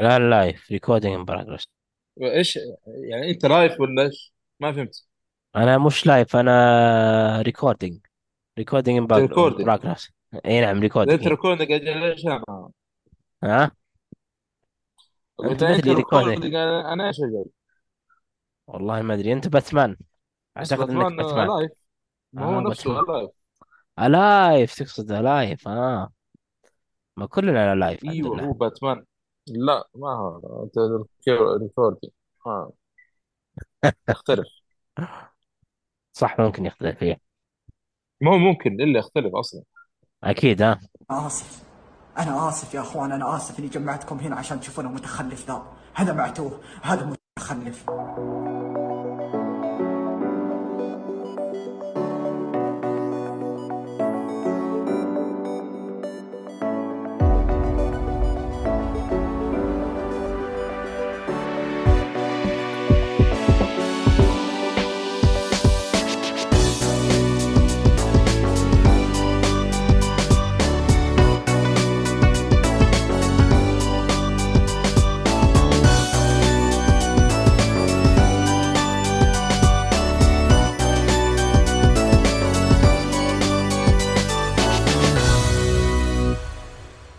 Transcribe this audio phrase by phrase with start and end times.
[0.00, 1.68] لا live recording in progress
[2.22, 2.58] إيش
[3.10, 5.06] يعني أنت live ولا إيش؟ ما فهمت.
[5.56, 8.06] أنا مش live أنا recording
[8.58, 10.10] recording in progress
[10.46, 11.28] إي نعم recording انت.
[11.28, 12.70] recording أجل ليش أنا؟
[13.44, 13.70] ها؟
[15.44, 17.44] أنت أنت recording أنا أنا إيش أجل؟
[18.66, 19.96] والله ما أدري أنت باتمان.
[20.56, 21.70] أعتقد إنك باتمان live
[22.32, 23.30] ما هو آه نفسه live
[23.98, 26.10] الايف تقصد الايف آه.
[27.16, 29.04] ما كلنا live إيوه هو باتمان.
[29.50, 30.78] لا ما هو أنت
[31.62, 32.12] recording
[32.46, 32.72] آه.
[34.08, 34.46] يختلف.
[36.12, 37.20] صح ممكن يختلف فيه
[38.20, 39.62] ما هو ممكن إلا يختلف أصلا.
[40.24, 40.80] أكيد ها.
[41.10, 41.62] آسف.
[42.18, 45.62] أنا آسف يا أخوان أنا آسف إني جمعتكم هنا عشان تشوفون المتخلف ذا.
[45.94, 47.84] هذا معتوه هذا متخلف.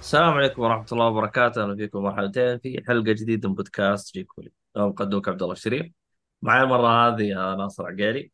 [0.09, 4.51] السلام عليكم ورحمة الله وبركاته، أهلا فيكم مرحبتين في حلقة جديدة من بودكاست جيك فولي.
[4.77, 5.91] أنا مقدمك عبد الله الشريف.
[6.41, 8.31] معي المرة هذه يا ناصر عقيلي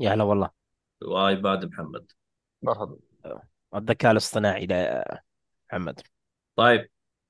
[0.00, 0.50] يا هلا والله
[1.04, 2.12] وعباد محمد.
[2.62, 2.96] مرحبا
[3.74, 5.22] الذكاء الاصطناعي لا
[5.70, 6.00] محمد
[6.56, 6.88] طيب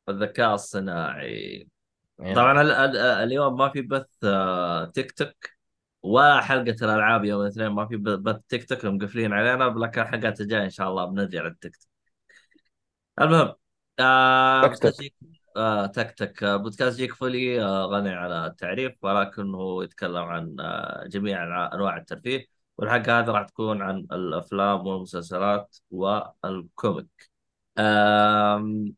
[0.09, 1.69] الذكاء الصناعي
[2.19, 5.35] نعم طبعا ال ال اليوم ما في بث آه، تيك توك
[6.03, 10.41] ولا حلقة الألعاب يوم الاثنين ما في ب- بث تيك توك مقفلين علينا لكن الحلقات
[10.41, 11.89] الجاية إن شاء الله بنرجع للتيك توك.
[13.21, 13.55] المهم
[14.01, 15.15] آه بودكاست جيك
[15.57, 16.43] آه تك تك.
[16.43, 22.47] آه بودكاست جيك فولي آه غني على التعريف ولكنه يتكلم عن آه جميع أنواع الترفيه.
[22.79, 27.31] والحلقة هذه راح تكون عن الأفلام والمسلسلات وال comic.
[27.79, 28.95] آم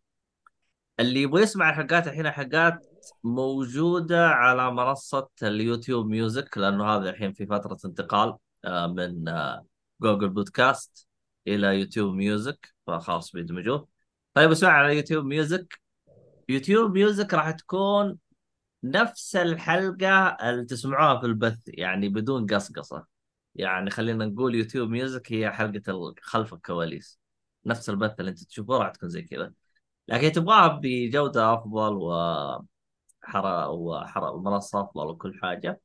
[1.01, 2.87] اللي يبغى يسمع الحلقات الحين حلقات
[3.25, 9.67] موجودة على منصة اليوتيوب ميوزك لأنه هذا الحين في فترة انتقال آه من آه
[10.03, 11.09] Google Podcast
[11.47, 14.00] إلى YouTube Music فخلاص بيدمجوه.
[14.41, 15.81] طيب اسمع على YouTube Music.
[16.49, 18.19] YouTube Music راح تكون
[18.85, 23.07] نفس الحلقة اللي تسمعوها في البث يعني بدون قصقصة.
[23.55, 27.21] يعني خلينا نقول YouTube Music هي حلقة ال- خلف الكواليس.
[27.67, 29.53] نفس البث اللي انت تشوفه راح تكون زي كذا.
[30.09, 35.81] لكن تبغاها بجودة أفضل وحرا وحرا ومنصة أفضل وكل حاجة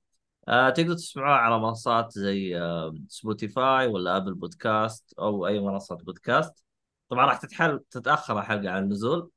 [0.47, 6.64] آه تقدر تسمعوها على منصات زي آه Spotify ولا Apple Podcast أو أي منصة بودكاست.
[7.09, 9.31] طبعا راح تتحل تتأخر الحلقة عن النزول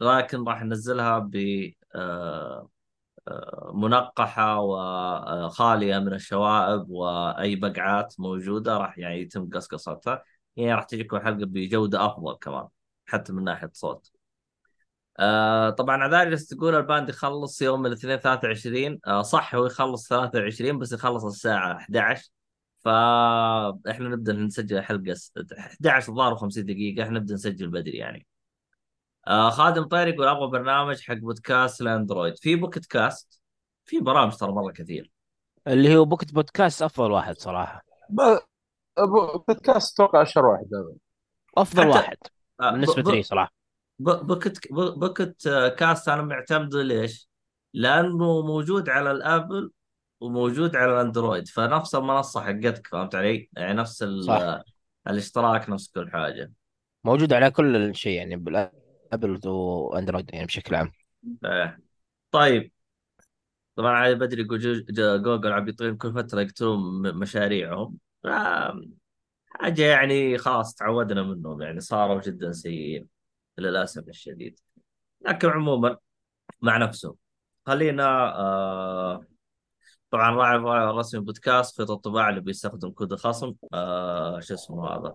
[0.00, 1.36] لكن راح ننزلها ب
[1.94, 2.70] آه،
[3.28, 10.24] آه، منقحة وخالية من الشوائب وأي بقعات موجودة راح يعني يتم قصقصتها
[10.56, 12.68] يعني راح تجيكم الحلقة بجودة أفضل كمان
[13.06, 14.10] حتى من ناحية صوت.
[15.18, 20.78] آه طبعا عذاري تقول ال ban يخلص يوم الاثنين 23 آه صح هو يخلص 23
[20.78, 22.30] بس يخلص الساعة 11
[22.84, 28.26] فاحنا نبدأ نسجل حلقة س- 11 الظاهر و50 دقيقة إحنا نبدأ نسجل بدري يعني.
[29.26, 33.40] آه خادم طير يقول أبغى برنامج حق بودكاست ال Android في Pocket Cast؟
[33.84, 35.12] في برامج ترى مرة كثير.
[35.66, 37.82] اللي هو Pocket بودكاست أفضل واحد صراحة.
[38.10, 38.38] ب-
[39.46, 40.66] بودكاست أتوقع أشهر واحد
[41.56, 42.16] أفضل حتى واحد
[42.60, 43.52] آه ب بالنسبة لي ب صراحة.
[43.98, 47.28] ب Pocket ب- Pocket آه، Cast أنا معتمده ليش؟
[47.74, 49.70] لأنه موجود على ال Apple
[50.20, 54.62] وموجود على الأندرويد فنفس المنصة حقتك فهمت علي؟ يعني نفس صح.
[55.08, 56.52] الاشتراك نفس كل حاجة.
[57.04, 60.92] موجود على كل شيء يعني بالأبل وأندرويد يعني بشكل عام.
[61.44, 61.78] آه.
[62.30, 62.72] طيب.
[63.76, 67.98] طبعا علي بدري جوجل عم يطيرون كل فترة يقتلون مشاريعهم.
[69.46, 73.08] حاجة يعني خلاص تعودنا منهم يعني صاروا جدا سيئين
[73.58, 74.60] للأسف الشديد.
[75.26, 75.96] لكن عموما
[76.62, 77.16] مع نفسهم
[77.66, 79.26] خلينا آه
[80.10, 83.54] طبعا راعي الراعي الرسمي بودكاست خطط الطباعة اللي بيستخدم كود الخصم.
[83.74, 85.14] آه شو اسمه هذا؟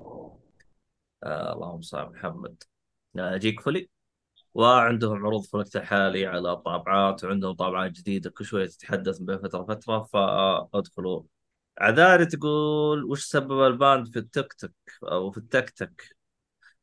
[1.24, 2.63] آه اللهم صل على محمد.
[3.19, 3.89] آه جيك فولي.
[4.53, 9.59] وعندهم عروض في الوقت الحالي على الطابعات وعندهم طابعات جديدة كل شوية تتحدث بين فترة
[9.62, 11.24] وفترة فأدخلوا.
[11.80, 14.71] عذاري تقول وش سبب ال ban في التيك توك
[15.03, 16.15] أو في التك تك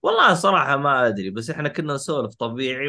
[0.02, 2.88] والله صراحة ما أدري بس إحنا كنا نسولف طبيعي.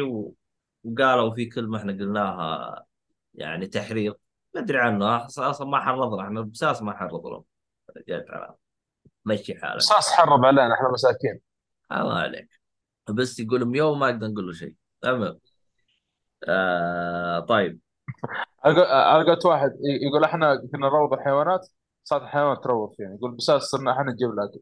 [0.84, 2.84] وقالوا في كلمة إحنا قلناها
[3.34, 4.14] يعني تحريض
[4.54, 5.26] ما أدري عنه.
[5.26, 6.22] أصلا ما حرضنا.
[6.22, 7.44] إحنا بساس ما حرض لهم
[8.08, 8.54] جات على
[9.24, 9.76] مشي حالك.
[9.76, 10.74] أساس حرب علينا.
[10.74, 11.40] إحنا مساكين.
[11.92, 12.60] الله عليك.
[13.10, 14.74] بس يقول ميو ما أقدر نقول له شيء.
[15.00, 15.38] تمام.
[16.48, 17.80] آه طيب.
[18.66, 19.70] لقيت واحد.
[19.70, 21.68] ي- يقول إحنا كنا نروض الحيوانات.
[22.04, 23.14] صارت الحيوانات تروض فينا.
[23.14, 24.60] يقول بس صرنا إحنا نجيب لها اكل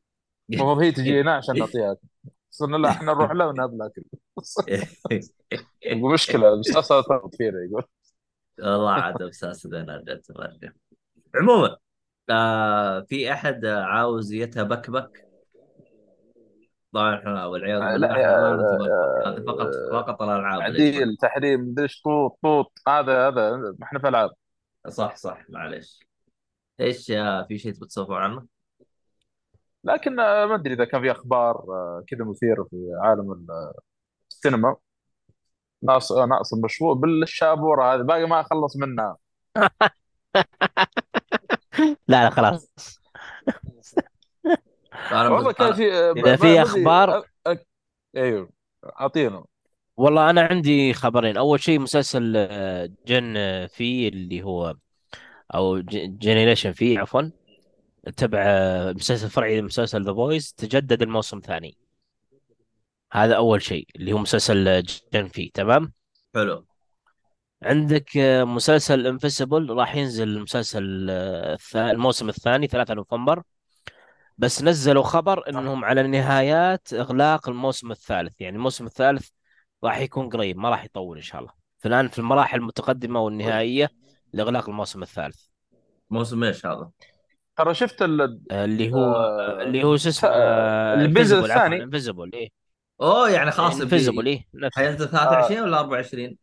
[0.52, 1.92] المفروض هي تجينا عشان نعطيها.
[1.92, 2.08] اكل
[2.50, 4.02] صرنا لا إحنا نروح لها ونهب لها اكل
[6.12, 6.60] مشكلة.
[6.60, 7.58] بس صارت تروض فينا.
[7.70, 7.84] يقول.
[8.62, 10.72] والله عاد بساس ذا جت مرة.
[11.34, 11.76] عموما
[12.30, 15.26] آه في أحد عاوز يتبكبك
[16.92, 18.90] طبعا إحنا والعياذ بالله نتبكبك
[19.26, 20.60] هذه فقط آه، فقط الألعاب.
[20.60, 24.30] تعديل تحريم مدري إيش طوط طوط هذا هذا ما إحنا في ألعاب
[24.88, 26.00] صح صح معلش
[26.80, 28.46] إيش آه، في شيء تبي تسولفون عنه؟
[29.84, 33.46] لكن آه، ما أدري إذا كان في أخبار آه، كذا مثيرة في عالم
[34.30, 34.76] السينما
[35.82, 39.17] ناقص ناقص المشروع بالشابورة هذه باقي ما خلص منها.
[42.08, 42.69] لا لا خلاص.
[45.12, 46.84] والله كان في إذا ما- في
[47.46, 47.58] آه،
[48.17, 48.50] أيوه
[49.00, 49.44] أعطينا.
[49.96, 51.37] والله أنا عندي خبرين.
[51.37, 52.32] أول شيء مسلسل
[53.06, 54.75] Gen آه، V اللي هو
[55.55, 57.23] أو Generation V عفوا
[58.17, 61.76] تبع آه، مسلسل فرعي لمسلسل The Boys تجدد الموسم الثاني.
[63.12, 64.82] هذا أول شيء اللي هو مسلسل آه،
[65.12, 65.92] Gen V تمام؟
[66.34, 66.66] حلو.
[67.62, 73.42] عندك آه، مسلسل Invincible راح ينزل المسلسل آه، الث- الموسم الثاني 3 نوفمبر.
[74.38, 78.40] بس نزلوا خبر إنهم على نهايات إغلاق الموسم الثالث.
[78.40, 79.28] يعني الموسم الثالث
[79.84, 81.52] راح يكون قريب ما راح يطول إن شاء الله.
[81.78, 83.90] فالان في المراحل المتقدمة والنهائية
[84.32, 85.40] لإغلاق الموسم الثالث.
[86.10, 86.90] موسم إيش هذا؟
[87.56, 89.14] ترى شفت ال- اللي هو
[89.60, 91.82] اللي هو شو اسمه اللي بينزل الثاني.
[91.82, 92.61] Invincible إيه.
[93.02, 94.76] أوه يعني خلاص Invincible بي- إيه نفس.
[94.76, 96.37] حينزل 23 ولا 24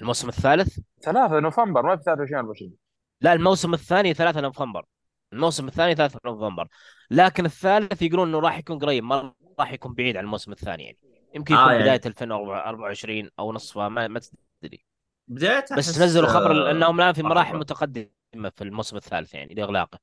[0.00, 2.72] الموسم الثالث؟ 3 نوفمبر ما في 23 24
[3.20, 4.84] لا الموسم الثاني 3 نوفمبر.
[5.32, 6.68] الموسم الثاني 3 نوفمبر.
[7.10, 10.98] لكن الثالث يقولون إنه راح يكون قريب ما راح يكون بعيد عن الموسم الثاني يعني.
[11.34, 14.20] يمكن آه، يكون يعني- بداية 2024 أو نصفها ما, ما
[14.62, 14.84] تدري.
[15.28, 17.58] بدايتها بس نزلوا خبر آه، أنهم الان في مراحل مرة.
[17.60, 18.08] متقدمة
[18.56, 19.98] في الموسم الثالث يعني لإغلاقه.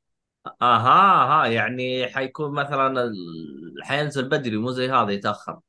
[0.61, 3.13] أها ها يعني حيكون مثلا ال...
[3.83, 5.59] حينزل بدري مو زي هذا يتأخر.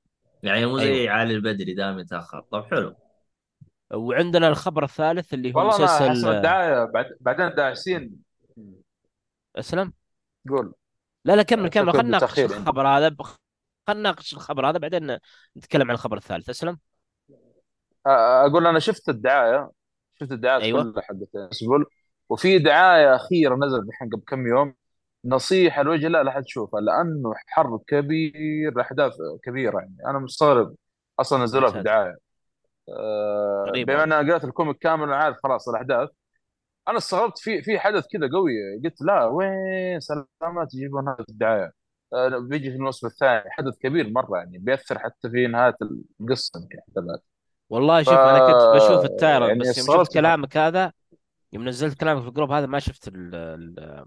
[0.43, 1.12] يعني مو زي أيوة.
[1.12, 2.41] علي البدري دائما يتأخر.
[2.41, 2.97] طب حلو.
[3.94, 8.17] وعندنا الخبر الثالث اللي هو والله مسلسل حسب الدعايه بعد بعدين داعسين.
[9.56, 9.93] أسلم.
[10.49, 10.75] قول.
[11.25, 11.93] لا لا كمل كمل.
[11.93, 12.39] خلينا نناقش.
[12.39, 13.09] الخبر هذا.
[13.09, 15.19] ب- خلينا نناقش الخبر هذا بعدين
[15.56, 16.49] نتكلم عن الخبر الثالث.
[16.49, 16.79] أسلم.
[18.06, 19.71] أقول أنا شفت الدعاية.
[20.21, 20.83] شفت الدعايات أيوة.
[20.83, 21.55] كلها حقت
[22.29, 24.75] وفي دعاية أخيرة نزلت الحين قبل كم يوم.
[25.25, 29.13] نصيحة لوجه الله لا احد تشوفها لأنه حرب كبير احداث
[29.45, 29.97] كبيرة يعني.
[30.07, 30.75] أنا مستغرب
[31.21, 31.79] أصلا نزلوها في
[32.89, 34.05] آه، غريب بما.
[34.05, 36.09] ان قرأت الكوميك كامل أنا عارف خلاص الاحداث
[36.89, 38.53] أنا استغربت في في حدث كذا قوي
[38.85, 41.73] قلت لا وين سلامات يجيبون هذا في الدعاية؟
[42.15, 43.51] آه، بيجي في الموسم الثاني.
[43.51, 45.77] حدث كبير مرة يعني بيأثر حتى في نهاية
[46.21, 47.19] القصة يمكن احتمال
[47.71, 50.93] والله شوف ف- أنا كنت بشوف ال trailer يعني بس يوم شفت كلامك هذا
[51.53, 54.05] يوم نزلت كلامك في ال group هذا ما شفت ال ال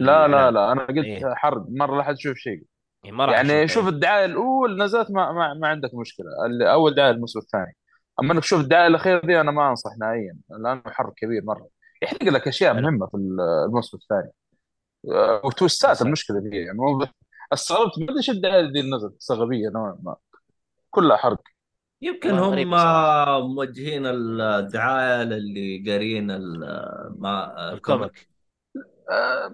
[0.00, 0.54] لا لا الإعلان.
[0.54, 1.34] لا أنا قلت إيه.
[1.34, 2.62] حرق مرة لا حد يشوف شيء
[3.04, 3.90] إيه، ما راح يعني أشوفه، شوف إيه.
[3.94, 7.76] الدعاية الاولى نزلت ما, ما, ما عندك مشكلة اللي أول دعاية الموسم الثاني
[8.20, 11.68] أما إنك تشوف الدعاية الأخيرة دي أنا ما أنصح نهائيا لأنه حرب كبير مرة
[12.02, 12.74] يحرق لك أشياء.
[12.74, 14.32] مهمة في الموسم الثاني
[15.12, 16.78] آه، وتوستات المشكلة فيه يعني
[17.52, 20.16] استغربت ما أدري إيش الدعاية دي اللي نزلت غبيه نوعا ما
[20.90, 21.42] كلها حرق
[22.02, 23.54] يمكن هم.
[23.54, 28.28] موجهين الدعاية للي قارين ال- ما الكوميك
[29.10, 29.50] آه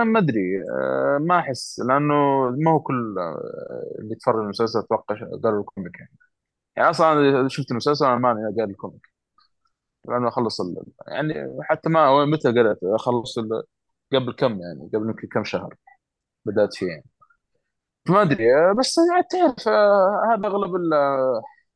[0.00, 2.14] آه ما أدري آه ما أحس لأنه
[2.50, 6.12] ما هو كل آه اللي يتفرج المسلسل أتوقع قالوا ال comic يعني
[6.76, 9.06] يعني أصلا أنا شفت المسلسل أنا ماني قاري ال comic
[10.08, 10.60] لأنه أخلص.
[11.08, 13.38] يعني حتى ما متى قرأت أخلص.
[14.12, 15.74] قبل كم يعني قبل يمكن كم شهر
[16.46, 17.04] بدأت فيه يعني
[18.08, 19.68] ما أدري آه، بس يعني تعرف
[20.32, 20.94] هذا أغلب ال-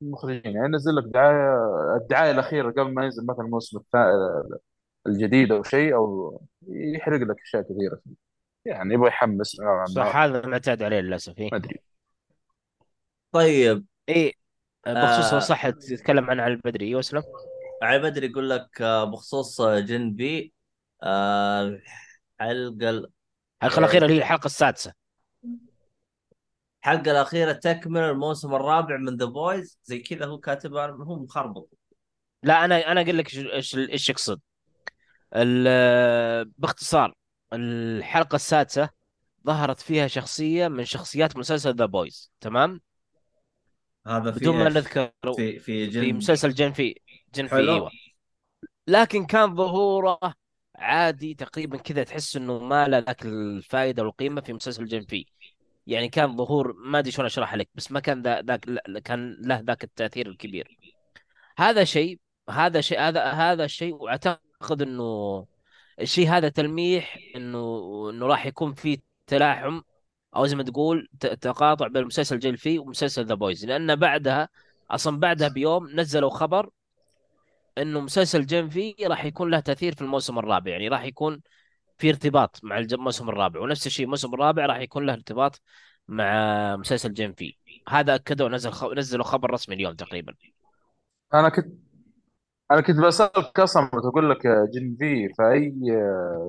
[0.02, 1.56] المخرجين يعني ينزل لك دعاية
[1.96, 4.60] الدعاية الأخيرة قبل ما ينزل مثلا الموسم الثا-
[5.06, 8.00] الجديد أو شيء أو يحرق لك أشياء كثيرة.
[8.04, 8.14] فيه
[8.72, 9.60] يعني يبغى يحمس.
[9.60, 11.48] نوعا صح ما هذا معتاد عليه للأسف إيه.
[11.52, 11.80] ما أدري.
[13.32, 13.84] طيب.
[14.08, 14.32] إيه
[14.86, 15.38] بخصوص آه.
[15.38, 17.22] صح تتكلم عن علي البدري أيوه اسلم
[17.82, 20.52] علي بدري يقول لك آه، بخصوص آه، Gen V
[21.02, 21.62] آه،
[22.40, 23.10] الحلقة ال-
[23.62, 24.92] الحلقة الأخيرة اللي هي الحلقة السادسة.
[26.82, 31.68] الحلقة الأخيرة تكمل الموسم الرابع من The Boys زي كذا هو كاتبها هو مخربط.
[32.42, 34.40] لا أنا أنا أقول لك إيش إيش يقصد.
[36.58, 37.14] باختصار
[37.52, 38.90] الحلقة السادسة
[39.46, 42.80] ظهرت فيها شخصية من شخصيات مسلسل The Boys تمام
[44.06, 46.94] هذا في بدون ما؟ نذكر في في Gen V مسلسل Gen V
[47.34, 47.56] Gen V.
[47.56, 47.90] أيوه
[48.86, 50.18] لكن كان ظهوره
[50.76, 55.26] عادي تقريبا كذا تحس إنه ما له ذاك الفائده والقيمة في مسلسل Gen V
[55.86, 58.60] يعني كان ظهور ما أدري شلون اشرح لك بس ما كان ذا ذاك
[59.04, 60.78] كان له ذاك التأثير الكبير
[61.58, 62.20] هذا شيء
[62.50, 64.49] هذا شيء هذا هذا الشيء وأعتقد
[64.82, 65.46] إنه
[66.00, 69.80] الشيء هذا تلميح إنه إنه راح يكون في تلاحم
[70.36, 74.48] أو زي ما تقول تقاطع بين مسلسل جيل في ومسلسل The Boys لأن بعدها
[74.90, 76.70] أصلا بعدها بيوم نزلوا خبر
[77.78, 80.70] إنه مسلسل جيم في راح يكون له تأثير في الموسم الرابع.
[80.70, 81.40] يعني راح يكون
[81.98, 83.60] في ارتباط مع الموسم الرابع.
[83.60, 85.60] ونفس الشيء الموسم الرابع راح يكون له ارتباط
[86.08, 87.56] مع مسلسل جيم في.
[87.88, 88.84] هذا أكدوا نزل خ...
[88.84, 90.34] نزلوا خبر رسمي اليوم تقريبا.
[91.34, 91.89] أنا كنت
[92.70, 95.74] أنا كنت بسالك أصلا بقول لك Gen V في أي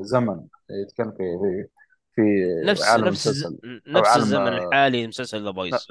[0.01, 1.67] زمن؟ يتكلم في في
[2.15, 2.21] في
[2.65, 3.27] نفس عالم نفس.
[3.27, 3.81] المسلسل.
[3.87, 5.87] نفس عالم الزمن الحالي مسلسل ذا بويز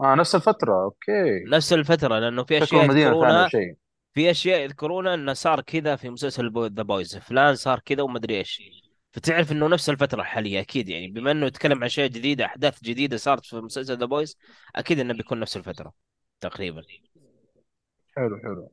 [0.00, 1.44] آه نفس الفترة أوكي.
[1.48, 3.76] نفس الفترة لأنه في ثانية يذكرونها شيء.
[4.14, 8.62] في أشياء يذكرونها أنه صار كذا في مسلسل The Boys فلان صار كذا ومدري إيش.
[9.12, 11.08] فتعرف أنه نفس الفترة الحالية أكيد يعني.
[11.08, 14.38] بما أنه يتكلم عن أشياء جديدة أحداث جديدة صارت في مسلسل The Boys
[14.76, 15.92] أكيد أنه بيكون نفس الفترة
[16.40, 16.82] تقريبا.
[18.18, 18.72] حلو حلو.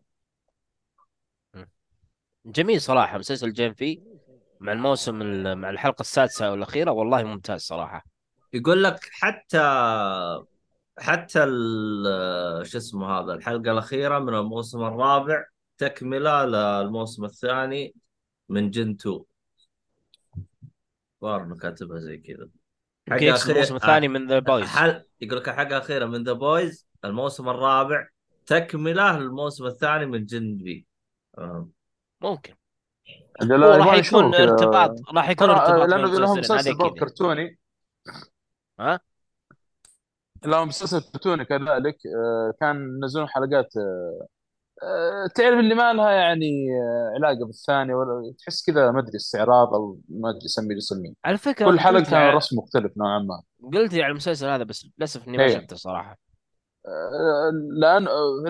[2.45, 4.01] جميل صراحة مسلسل جيم في
[4.59, 8.05] مع الموسم ال- مع الحلقة السادسة والأخيرة والله ممتاز صراحة.
[8.53, 9.59] يقول لك حتى
[10.99, 15.45] حتى ال- شو اسمه هذا الحلقة الأخيرة من الموسم الرابع
[15.77, 17.95] تكملة للموسم الثاني
[18.49, 19.19] من جن 2
[21.21, 22.49] ظاهر انه كاتبها زي كذا.
[23.11, 27.49] يقصد الموسم الثاني من The Boys حل يقول لك الحلقة الأخيرة من The Boys الموسم
[27.49, 28.07] الرابع
[28.45, 30.85] تكملة للموسم الثاني من Gen V
[31.37, 31.69] آه.
[32.21, 32.55] ممكن.
[33.41, 34.35] لا، راح يكون.
[34.35, 37.59] ارتباط راح يكون ارتباط لأنه لهم مسلسل كرتوني.
[38.79, 38.99] ها؟
[40.45, 41.97] لهم مسلسل كرتوني كذلك.
[42.17, 44.27] آه، كان ينزلون حلقات آه،
[44.83, 49.73] آه، تعرف اللي ما لها يعني آه، علاقة بالثانية ولا تحس كذا ما أدري استعراض
[49.73, 51.13] أو ما أدري سميه يسميه.
[51.25, 53.41] على فكرة كل حلقة كان رسم مختلف نوعا ما.
[53.73, 55.55] قلت لي على المسلسل هذا بس للأسف إني ما إيه.
[55.59, 56.11] شفته صراحة.
[56.11, 56.24] آه،
[57.81, 58.07] لأن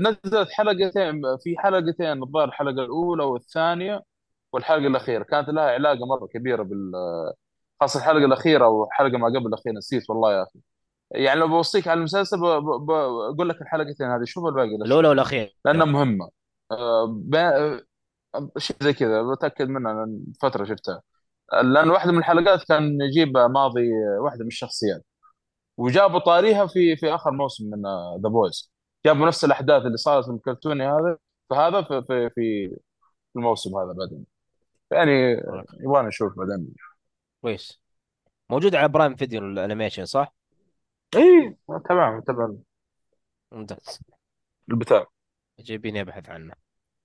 [0.08, 4.02] نزلت حلقتين في حلقتين الظاهر الحلقة الأولى والثانية
[4.54, 5.24] والحلقة الأخيرة.
[5.24, 6.92] كانت لها علاقة مرة كبيرة بال
[7.82, 10.60] خاصة الحلقة الأخيرة وحلقه ما قبل الاخيره نسيت والله يا أخي.
[11.12, 15.50] يعني لو بوصيك على المسلسل بقول لك الحلقتين هذه شوف الباقي لا الأولى والأخيرة.
[15.66, 16.30] لأنها مهمة.
[16.72, 17.82] آه،
[18.58, 21.02] شيء زي كذا بتأكد منها لأن فترة شفتها.
[21.64, 23.90] لأن واحدة من الحلقات كان يجيب ماضي
[24.22, 25.06] واحدة من الشخصيات.
[25.78, 27.82] وجابوا طاريها في في آخر موسم من
[28.24, 28.72] The Boys
[29.06, 31.18] جابوا نفس الأحداث اللي صارت في الكرتوني هذا
[31.50, 32.80] فهذا في في في
[33.36, 34.26] الموسم هذا بعدين.
[34.92, 35.42] يعني
[35.80, 36.76] يبغى نشوف بعدين.
[37.42, 37.82] كويس.
[38.50, 40.36] موجود على Prime Video ال animation صح؟
[41.16, 41.58] إي
[41.90, 42.64] تمام تمام.
[43.52, 44.00] ممتاز.
[44.72, 45.06] البتاع.
[45.60, 46.54] جايبيني أبحث عنه.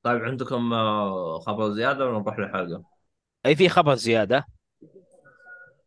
[0.03, 2.85] طيب عندكم آه، خبر زيادة ولا نروح للحلقة؟
[3.47, 4.47] أي في خبر زيادة.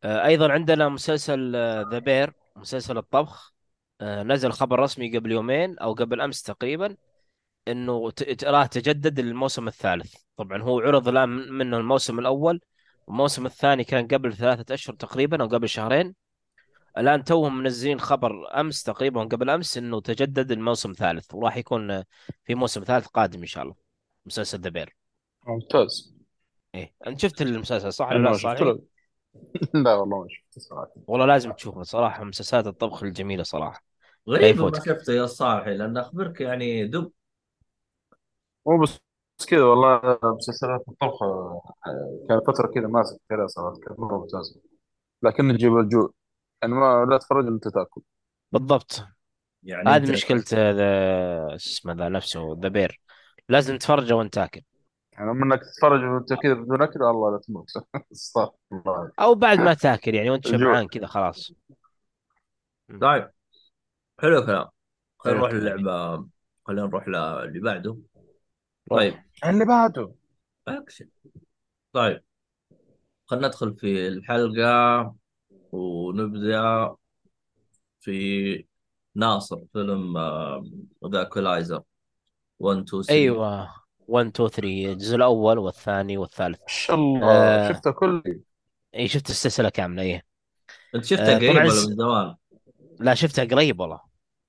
[0.03, 1.51] آه، أيضا عندنا مسلسل
[1.91, 3.53] ذا بير مسلسل الطبخ
[4.01, 6.95] آه، نزل خبر رسمي قبل يومين أو قبل أمس تقريبا
[7.67, 8.11] إنه
[8.43, 10.15] راه تجدد الموسم الثالث.
[10.37, 12.59] طبعا هو عرض الآن من- منه الموسم الأول
[13.07, 16.15] والموسم الثاني كان قبل ثلاثة أشهر تقريبا أو قبل شهرين.
[16.97, 22.03] الآن توهم منزلين خبر أمس تقريبا قبل أمس إنه تجدد الموسم الثالث وراح يكون
[22.45, 23.75] في موسم ثالث قادم إن شاء الله.
[24.25, 24.95] مسلسل ذا بير
[25.47, 26.15] ممتاز.
[26.75, 26.93] إيه.
[27.07, 28.79] أنت شفت المسلسل صح؟ ولا أنا لا؟ له.
[29.73, 30.91] لا والله ما شفت صراحة.
[31.07, 33.83] والله لازم تشوفه صراحة مسلسلات الطبخ الجميلة صراحة.
[34.27, 37.11] لا غريب ما شفته يا صالحي لأن أخبرك يعني دب.
[38.65, 38.99] مو بس
[39.39, 41.61] بس كذا والله مسلسلات الطبخ آه،
[42.29, 44.61] كان فترة كذا ماسك كذا صراحة كانت مرة ممتازة.
[45.23, 46.11] لكن تجيب الجوع
[46.61, 48.01] يعني ما لا تتفرج إلا أنت تأكل.
[48.51, 49.03] بالضبط.
[49.63, 50.33] يعني هذه ذا شو
[51.55, 53.01] اسمه ذا نفسه The Bear.
[53.49, 54.61] لازم تتفرجه وأنت تاكل.
[55.17, 57.69] يعني اما انك تتفرج وانت كذا بدون اكل الله لا تموت.
[58.11, 59.11] استغفر الله.
[59.19, 61.53] أو بعد ما تاكل يعني وأنت شبعان كذا خلاص.
[63.01, 63.29] طيب.
[64.19, 64.67] حلو الكلام.
[65.19, 65.53] خلينا نروح.
[65.53, 66.27] للعبة.
[66.65, 67.97] خلينا نروح للي بعده.
[68.91, 69.13] طيب.
[69.45, 70.13] اللي بعده.
[70.67, 71.09] أكشن.
[71.93, 72.23] طيب.
[73.25, 75.15] خلينا ندخل في الحلقة
[75.71, 76.95] ونبدأ
[77.99, 78.65] في
[79.15, 80.17] ناصر فيلم
[81.13, 81.83] The Equalizer
[82.59, 83.82] 1 2 3 أيوه.
[84.07, 86.59] 1 2 3 الجزء الأول والثاني والثالث.
[86.59, 87.31] ما شاء الله.
[87.31, 87.71] آه.
[87.73, 88.23] شفته كله.
[88.95, 90.23] اي شفت السلسلة كاملة إيه.
[90.95, 92.35] أنت شفتها آه، قريب ولا من زمان؟
[92.99, 94.01] لا شفتها قريب والله.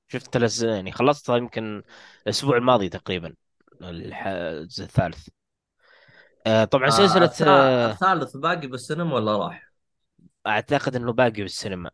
[0.09, 0.65] شفت لز...
[0.65, 1.83] يعني خلصتها يمكن
[2.27, 3.35] الأسبوع الماضي تقريبا
[3.83, 5.29] الح- الجزء الثالث.
[6.47, 9.73] آه، طبعا آه سلسلة آه، الثالث باقي بالسينما ولا راح؟
[10.47, 11.91] أعتقد إنه باقي بالسينما.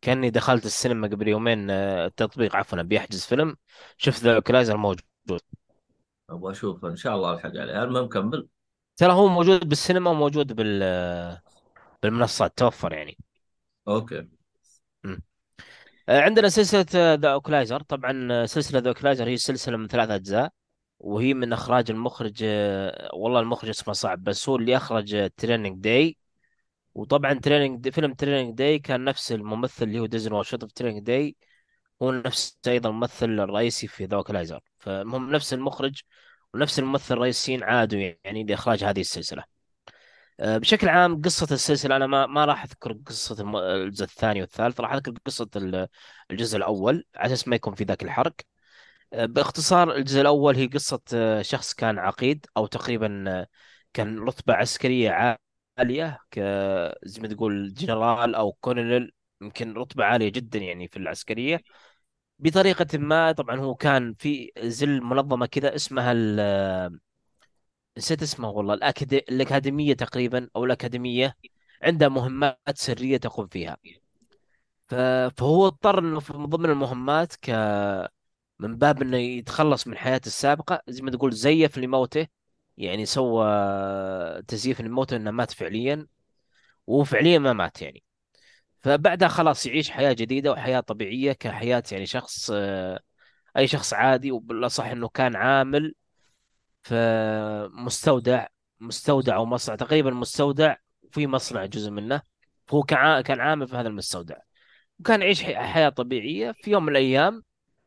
[0.00, 3.56] كأني دخلت السينما قبل يومين آه، التطبيق عفوا بيحجز فيلم.
[3.96, 5.02] شفت The Equalizer موجود.
[6.30, 7.82] أبغى أشوف ان شاء الله الحق عليه.
[7.82, 8.48] المهم كمل
[8.96, 10.82] ترى هو موجود بالسينما وموجود بال
[12.02, 13.18] بالمنصات توفر يعني.
[13.88, 14.28] Okay.
[16.08, 17.82] آه، عندنا سلسلة The Equalizer.
[17.82, 20.52] طبعا سلسلة The Equalizer هي سلسلة من ثلاث أجزاء
[20.98, 22.44] وهي من إخراج المخرج
[23.14, 26.16] والله المخرج اسمه صعب بس هو اللي أخرج Training Day
[26.94, 31.36] وطبعا Training فيلم Training Day كان نفس الممثل اللي هو دينزل واشنطن في Training Day
[32.02, 36.00] هو نفس أيضا الممثل الرئيسي في The Equalizer فهم نفس المخرج
[36.54, 39.44] ونفس الممثل الرئيسيين عادوا يعني لإخراج هذه السلسلة.
[40.40, 43.36] آه، بشكل عام قصة السلسلة أنا ما ما راح أذكر قصة
[43.74, 45.88] الجزء الثاني والثالث راح أذكر قصة ال-
[46.30, 48.34] الجزء الأول على أساس ما يكون في ذاك الحرق.
[49.12, 53.46] آه، باختصار الجزء الأول هي قصة آه، شخص كان عقيد أو تقريبا
[53.94, 55.38] كان رتبة عسكرية
[55.78, 56.18] عالية
[57.04, 61.60] زي ما تقول جنرال أو كولونيل يمكن رتبة عالية جدا يعني في العسكرية.
[62.42, 66.12] بطريقة ما طبعا هو كان في زل منظمة كذا اسمها
[67.98, 69.12] نسيت اسمها والله الأكاد...
[69.14, 71.36] الأكاديمية تقريبا أو الأكاديمية
[71.82, 73.76] عندها مهمات سرية تقوم فيها.
[74.88, 74.94] ف...
[75.36, 77.50] فهو اضطر إنه من ضمن المهمات ك
[78.58, 82.26] من باب إنه يتخلص من حياته السابقة زي ما تقول زيف لموته
[82.76, 83.44] يعني سوى
[84.48, 86.06] تزييف لموته إنه مات فعليا
[86.88, 88.04] وفعليا ما مات يعني.
[88.82, 93.00] فبعدها خلاص يعيش حياة جديدة وحياة طبيعية كحياة يعني شخص آه،
[93.56, 95.94] أي شخص عادي وبالأصح أنه كان عامل
[96.82, 96.94] في
[98.80, 100.76] مستودع أو مصنع تقريبا مستودع
[101.10, 102.22] في مصنع جزء منه
[102.66, 102.82] فهو
[103.22, 104.36] كان عامل في هذا المستودع.
[104.98, 107.42] وكان يعيش حي- حياة طبيعية في يوم من الأيام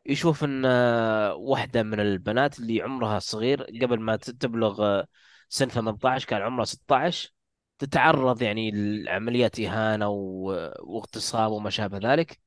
[0.05, 5.07] يشوف أن آه، واحدة من البنات اللي عمرها صغير قبل ما تبلغ آه،
[5.49, 7.31] سن 18 كان عمرها 16
[7.79, 8.71] تتعرض يعني
[9.03, 12.39] لعمليات إهانة واغتصاب وما شابه ذلك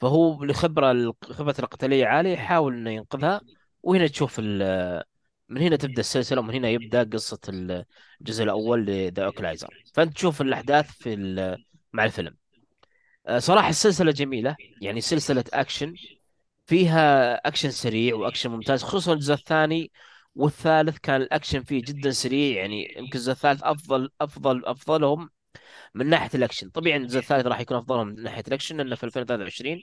[0.00, 3.40] فهو لخبرة خبرة القتالية عالية يحاول إنه ينقذها
[3.82, 4.40] وهنا تشوف
[5.48, 7.38] من هنا تبدأ السلسلة ومن هنا يبدأ قصة
[8.20, 11.16] الجزء الأول ل The Equalizer فأنت تشوف الأحداث في
[11.92, 12.36] مع الفيلم.
[13.26, 15.94] آه، صراحة السلسلة جميلة يعني سلسلة أكشن
[16.66, 19.90] فيها أكشن سريع وأكشن ممتاز خصوصا الجزء الثاني
[20.34, 25.30] والثالث كان الأكشن فيه جدا سريع يعني يمكن الجزء الثالث أفضل أفضل أفضلهم
[25.94, 26.70] من ناحية الأكشن.
[26.70, 29.80] طبيعي الجزء الثالث راح يكون أفضلهم من ناحية الأكشن لأنه في 2023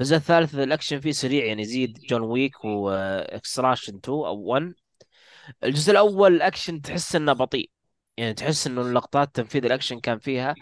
[0.00, 4.74] الجزء الثالث الأكشن فيه سريع يعني يزيد John Wick و Extraction 2 أو 1
[5.64, 7.70] الجزء الأول الأكشن تحس إنه بطيء
[8.16, 10.54] يعني تحس إنه اللقطات تنفيذ الأكشن كان فيها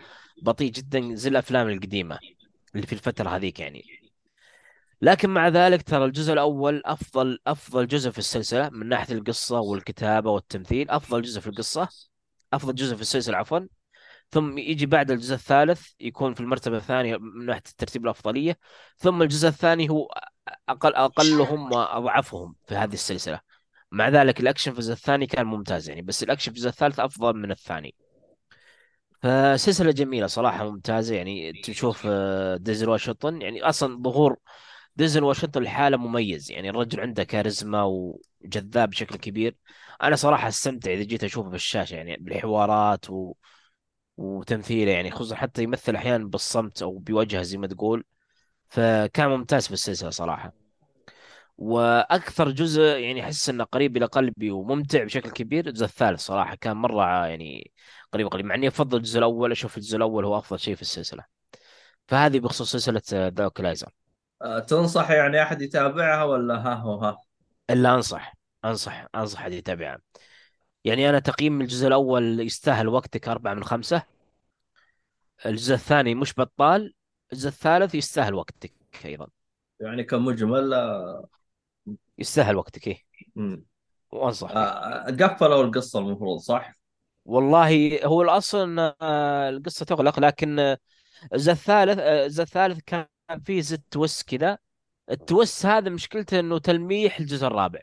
[0.42, 2.18] بطيء جدا زي الأفلام القديمة
[2.74, 4.01] اللي في الفترة هذيك يعني.
[5.02, 10.30] لكن مع ذلك ترى الجزء الأول أفضل أفضل جزء في السلسلة من ناحية القصة والكتابة
[10.30, 11.88] والتمثيل أفضل جزء في القصة
[12.52, 13.60] أفضل جزء في السلسلة عفوا.
[14.30, 18.58] ثم يجي بعد الجزء الثالث يكون في المرتبة الثانية من ناحية الترتيب الأفضلية.
[18.98, 20.08] ثم الجزء الثاني هو
[20.68, 23.40] أقل أقلهم وأضعفهم في هذه السلسلة.
[23.92, 27.36] مع ذلك الأكشن في الجزء الثاني كان ممتاز يعني بس الأكشن في الجزء الثالث أفضل
[27.36, 27.94] من الثاني.
[29.22, 31.52] فسلسلة جميلة صراحة ممتازة يعني.
[31.52, 34.36] تشوف آه، دينزل واشنطن يعني أصلا ظهور
[34.96, 36.50] دينزل واشنطن لحاله مميز.
[36.50, 39.56] يعني الرجل عنده كاريزما وجذاب بشكل كبير.
[40.02, 43.34] أنا صراحة استمتع إذا جيت أشوفه في الشاشة يعني بالحوارات و...
[44.16, 44.92] وتمثيله.
[44.92, 48.04] يعني خصوصا حتى يمثل أحيانا بالصمت أو بوجهه زي ما تقول.
[48.68, 50.52] فكان ممتاز في السلسلة صراحة.
[51.58, 56.54] وأكثر جزء يعني أحس إنه قريب إلى قلبي وممتع بشكل كبير الجزء الثالث صراحة.
[56.54, 57.72] كان مرة يعني
[58.12, 61.24] قريب قريب مع إني أفضل الجزء الأول أشوف الجزء الأول هو أفضل شيء في السلسلة.
[62.08, 63.86] فهذه بخصوص سلسلة The Equalizer.
[63.86, 64.01] آه،
[64.68, 67.20] تنصح يعني أحد يتابعها ولا ها هو ها؟
[67.70, 69.98] إلا أنصح أنصح أنصح حد يتابعها.
[70.84, 74.02] يعني أنا تقييم الجزء الأول يستاهل وقتك أربعة من خمسة.
[75.46, 76.94] الجزء الثاني مش بطال.
[77.32, 78.72] الجزء الثالث يستاهل وقتك
[79.04, 79.26] أيضا.
[79.80, 81.28] يعني كمجمل آه،
[82.18, 83.04] يستاهل وقتك
[83.36, 83.64] مم.
[84.10, 86.72] وأنصح آه، قفلوا القصة المفروض صح؟
[87.24, 90.78] والله هو الأصل إن آه، القصة تغلق لكن آه،
[91.32, 93.06] الجزء الثالث آه، الجزء الثالث كان
[93.40, 94.58] فيه زي twist كذا.
[95.10, 97.80] ال twist هذا مشكلته إنه تلميح الجزء الرابع.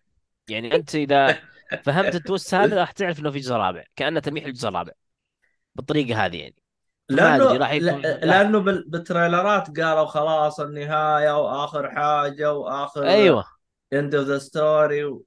[0.50, 1.40] يعني أنت إذا
[1.86, 4.92] فهمت ال twist هذا راح تعرف إنه في جزء رابع كأنه تلميح الجزء الرابع.
[5.76, 6.56] بالطريقة هذه يعني.
[7.10, 13.46] لأنه راح يكون لأنه بال- بالتريلرات قالوا خلاص النهاية وآخر حاجة وآخر أيوه.
[13.94, 15.20] End of the story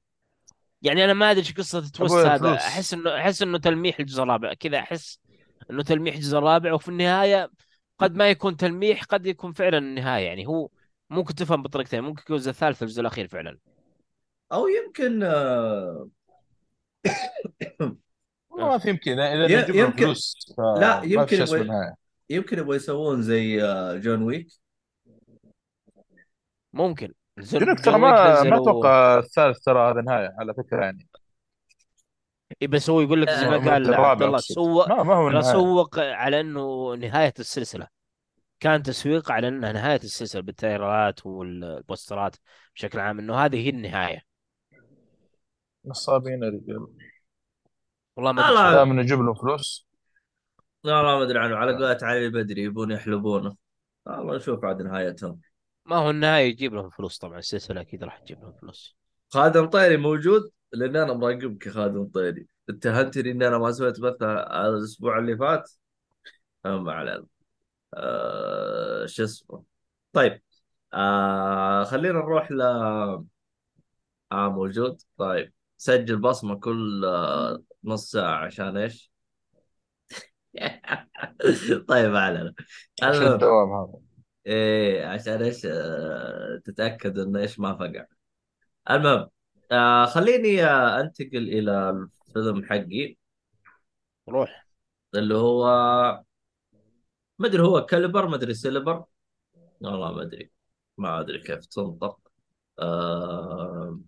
[0.83, 2.39] يعني أنا ما أدري إيش قصة ال twist أبوي هذا.
[2.39, 4.55] فلوس أحس إنه أحس إنه تلميح الجزء الرابع.
[4.55, 5.19] كذا أحس
[5.71, 7.51] إنه تلميح الجزء الرابع وفي النهاية
[8.03, 10.69] قد ما يكون تلميح قد يكون فعلا النهاية يعني هو
[11.11, 13.59] ممكن تفهم بطريقتين ممكن يكون الجزء الثالث والجزء الأخير فعلا.
[14.53, 16.09] أو يمكن آه،
[18.59, 21.95] ما في يمكن إذا يمكن فلوس لا يمكن يبغى
[22.31, 24.49] يمكن يبغى يسوون زي آه، جون ويك
[26.73, 27.13] ممكن.
[27.39, 31.09] جون ترى ويك ما ما نزلوا أتوقع الثالث ترى هذا نهاية على فكرة يعني.
[32.63, 34.55] إيه بس هو يقول لك زي ما آه، قال عبد الله أقصد.
[34.55, 37.89] سوق ما ما هو ترى النهايه سوق على إنه نهاية السلسلة.
[38.61, 42.37] كان تسويق على إنها نهاية السلسلة بالتريلرات والبوسترات
[42.75, 44.23] بشكل عام إنه هذه هي النهاية.
[45.85, 46.87] نصابين يا رجال
[48.17, 49.87] والله ما أدري دائما نجيب لهم فلوس؟
[50.85, 51.57] لا لا ما أدري عنه.
[51.57, 53.57] على قولة علي البدري يبون يحلبونه.
[54.07, 55.41] والله نشوف عاد نهايتهم.
[55.87, 58.97] ما هو النهاية يجيب لهم فلوس طبعا السلسلة أكيد راح تجيب لهم فلوس.
[59.31, 64.23] خادم طيري موجود؟ لأن أنا مراقبك يا خادم طيري اتهمتني ان أنا ما سويت بث
[64.23, 65.71] على الأسبوع اللي فات؟
[66.65, 67.27] ما علينا.
[67.95, 69.65] آه شو اسمه؟
[70.13, 70.43] طيب.
[70.95, 72.61] آه خلينا نروح ل
[74.33, 75.03] آه موجود.
[75.19, 75.53] طيب.
[75.77, 79.13] سجل بصمة كل آه نص ساعة عشان إيش؟
[81.89, 82.55] طيب ما علينا.
[83.03, 83.33] المهم.
[83.33, 84.01] الدوام هذا.
[84.47, 88.07] إيه عشان إيش؟ آه تتأكد انه إيش ما فقع.
[88.91, 89.29] المهم.
[89.73, 91.91] آه خليني آه أنتقل إلى
[92.29, 93.17] الفيلم حقي.
[94.29, 94.67] روح.
[95.15, 95.65] اللي هو
[97.39, 99.05] ما أدري هو كاليبر ما أدري كاليبر
[99.81, 100.51] والله ما أدري.
[100.99, 102.19] ما أدري كيف تنطق.
[102.79, 104.01] آه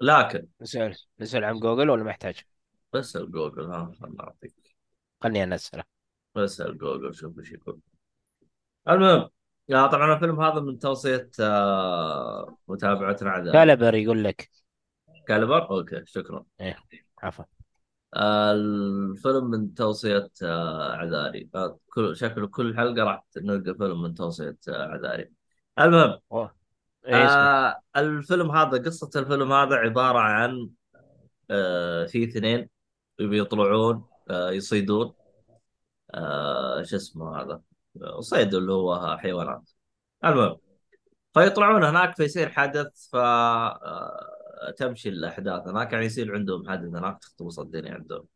[0.00, 2.44] لكن نسأل نسأل عن جوجل ولا ما يحتاج؟
[2.92, 4.76] بس الجوجل ها خلنا نعطيك
[5.22, 5.84] خلني أنا أسأله.
[6.34, 7.80] بس الجوجل شوف إيش يقول.
[8.88, 9.28] المهم
[9.72, 14.50] آه طبعا الفيلم هذا من توصية آه متابعتنا عذاري كاليبر يقول لك
[15.26, 16.44] كاليبر أوكي شكرا.
[16.60, 16.76] إيه
[17.22, 17.44] عفوا.
[18.14, 21.50] آه الفيلم من توصية آه عذاري.
[21.54, 25.30] آه كل شكله كل حلقة راح نلقى فيلم من توصية عذاري.
[25.78, 26.50] المهم اسمه؟
[27.14, 30.70] آه الفيلم هذا قصة الفيلم هذا عبارة عن
[31.50, 32.68] آه في اثنين
[33.18, 35.14] يبي يطلعون آه يصيدون.
[36.14, 37.60] آه شو اسمه هذا؟
[38.20, 39.70] صيد اللي هو حيوانات.
[40.24, 40.56] المهم
[41.34, 44.35] فيطلعون هناك فيصير حدث ف آه،
[44.70, 45.68] تمشي الأحداث.
[45.68, 48.26] هناك يعني يصير عندهم حدث هناك تتخربط الدنيا عندهم.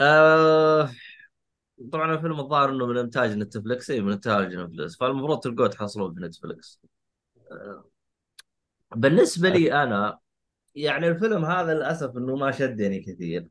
[0.00, 0.90] آه
[1.92, 6.20] طبعا الفيلم الظاهر إنه من إنتاج نتفلكس إي من إنتاج نتفلكس فالمفروض تلقوه تحصلوه في
[6.20, 6.80] نتفلكس
[7.52, 7.84] آه،
[8.96, 10.18] بالنسبة لي أنا
[10.74, 13.48] يعني الفيلم هذا للأسف إنه ما شدني كثير.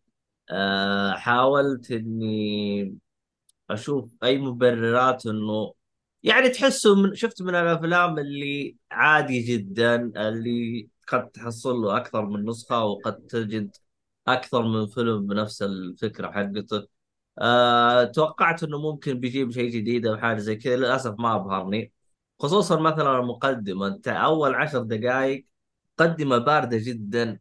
[0.52, 2.98] آه حاولت إني
[3.70, 5.74] أشوف أي مبررات إنه
[6.24, 9.96] يعني تحسه من شفت من الأفلام اللي عادي جدا
[10.30, 13.76] اللي قد تحصل له أكثر من نسخة وقد تجد
[14.28, 16.88] أكثر من فيلم بنفس الفكرة حقته.
[17.40, 21.94] أه توقعت إنه ممكن بيجيب شيء جديد أو حاجة زي كذا للأسف ما أبهرني.
[22.40, 25.48] خصوصا مثلا المقدمة أنت أول عشر دقائق
[26.00, 27.40] مقدمة باردة جدا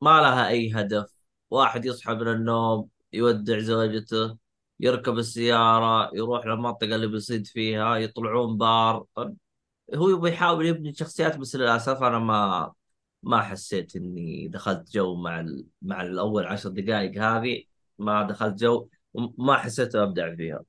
[0.00, 1.06] ما لها أي هدف.
[1.50, 4.38] واحد يصحى من النوم يودع زوجته
[4.80, 9.04] يركب السيارة يروح للمنطقة اللي بيصيد فيها يطلعون بار.
[9.94, 12.72] هو يبغى يحاول يبني شخصيات بس للأسف أنا ما
[13.22, 15.66] ما حسيت إني دخلت جو مع ال...
[15.82, 17.64] مع الأول عشر دقائق هذه
[17.98, 20.64] ما دخلت جو وما حسيت أبدع فيها.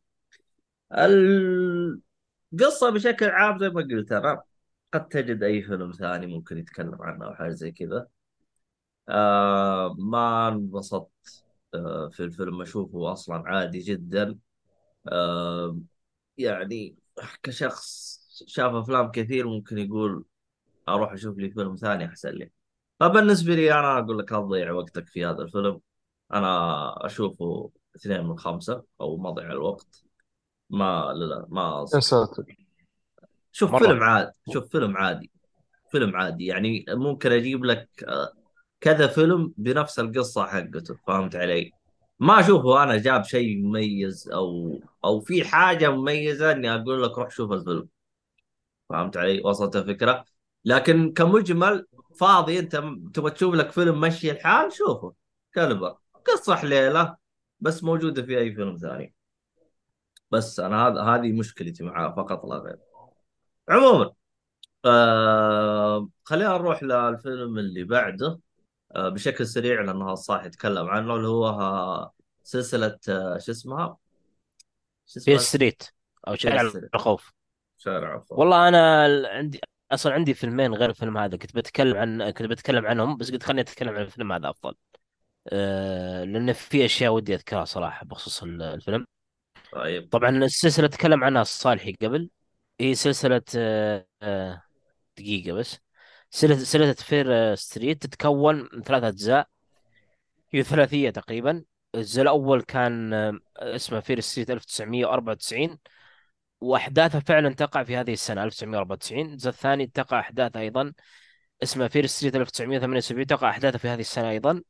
[0.94, 4.44] القصة بشكل عام زي ما قلت أنا
[4.94, 8.08] قد تجد أي فيلم ثاني ممكن يتكلم عنه أو حاجة زي كذا.
[9.10, 11.12] آه ما انبسطت
[11.74, 12.62] آه في الفيلم.
[12.62, 14.40] أشوفه أصلا عادي جدا.
[15.08, 15.80] آه
[16.38, 16.98] يعني
[17.44, 20.26] كشخص شاف أفلام كثير ممكن يقول
[20.90, 22.52] أروح أشوف لي فيلم ثاني أحسن لي
[23.00, 25.80] فبالنسبة لي أنا أقول لك لا تضيع وقتك في هذا الفيلم
[26.34, 30.04] أنا أشوفه اثنين من خمسة أو مضيع الوقت
[30.70, 32.00] ما لا لا ما يا.
[32.00, 32.44] ساتر
[33.52, 33.80] شوف مرة.
[33.80, 35.32] فيلم عادي شوف فيلم عادي
[35.92, 38.34] فيلم عادي يعني ممكن أجيب لك آه،
[38.82, 41.72] كذا فيلم بنفس القصة حقته فهمت علي؟
[42.20, 47.30] ما أشوفه أنا جاب شيء مميز أو أو في حاجة مميزة إني أقول لك روح
[47.30, 47.88] شوف الفيلم
[48.90, 50.26] فهمت علي؟ وصلت الفكرة؟
[50.66, 51.88] لكن كمجمل
[52.20, 52.76] فاضي انت
[53.14, 55.14] تبغى تشوف لك فيلم مشي الحال شوفه
[55.56, 57.18] كلبر قصة حليلة
[57.60, 59.14] بس موجودة في أي فيلم ثاني
[60.32, 62.78] بس أنا هذا هذه مشكلتي معاه فقط لا غير
[63.70, 64.14] عموما
[64.86, 68.40] آه خلينا نروح للفيلم اللي بعده
[68.96, 73.98] آه بشكل سريع لأنه صح يتكلم عنه اللي هو آه، سلسلة آه شو اسمها؟
[75.06, 75.84] شو اسمها؟ ستريت
[76.28, 76.72] أو شارع.
[76.96, 77.34] الخوف
[77.84, 79.60] شارع الخوف والله أنا عندي
[79.92, 83.62] أصلا عندي فيلمين غير الفيلم هذا كنت بتكلم عن كنت بتكلم عنهم بس قلت خليني
[83.62, 84.76] أتكلم عن الفيلم هذا أفضل.
[85.48, 86.24] أه...
[86.24, 89.06] لأن في أشياء ودي أذكرها صراحة بخصوص ال- الفيلم.
[89.72, 90.10] طيب.
[90.12, 92.30] طبعا السلسلة تكلم عنها الصالحي قبل.
[92.80, 94.08] هي سلسلة أه...
[94.22, 94.64] أه...
[95.18, 95.80] دقيقة بس.
[96.30, 99.48] سلسله سلسلة فير آه، ستريت تتكون من ثلاثة أجزاء.
[100.54, 101.64] هي ثلاثية تقريبا.
[101.96, 105.80] الجزء الأول كان آه، اسمه فير ستريت 1994
[106.64, 110.94] واحداثها فعلا تقع في هذه السنة 1994 الجزء الثاني تقع احداثها أيضا.
[111.64, 114.62] اسمه فير ستريت 1978 تقع احداثها في هذه السنة أيضا.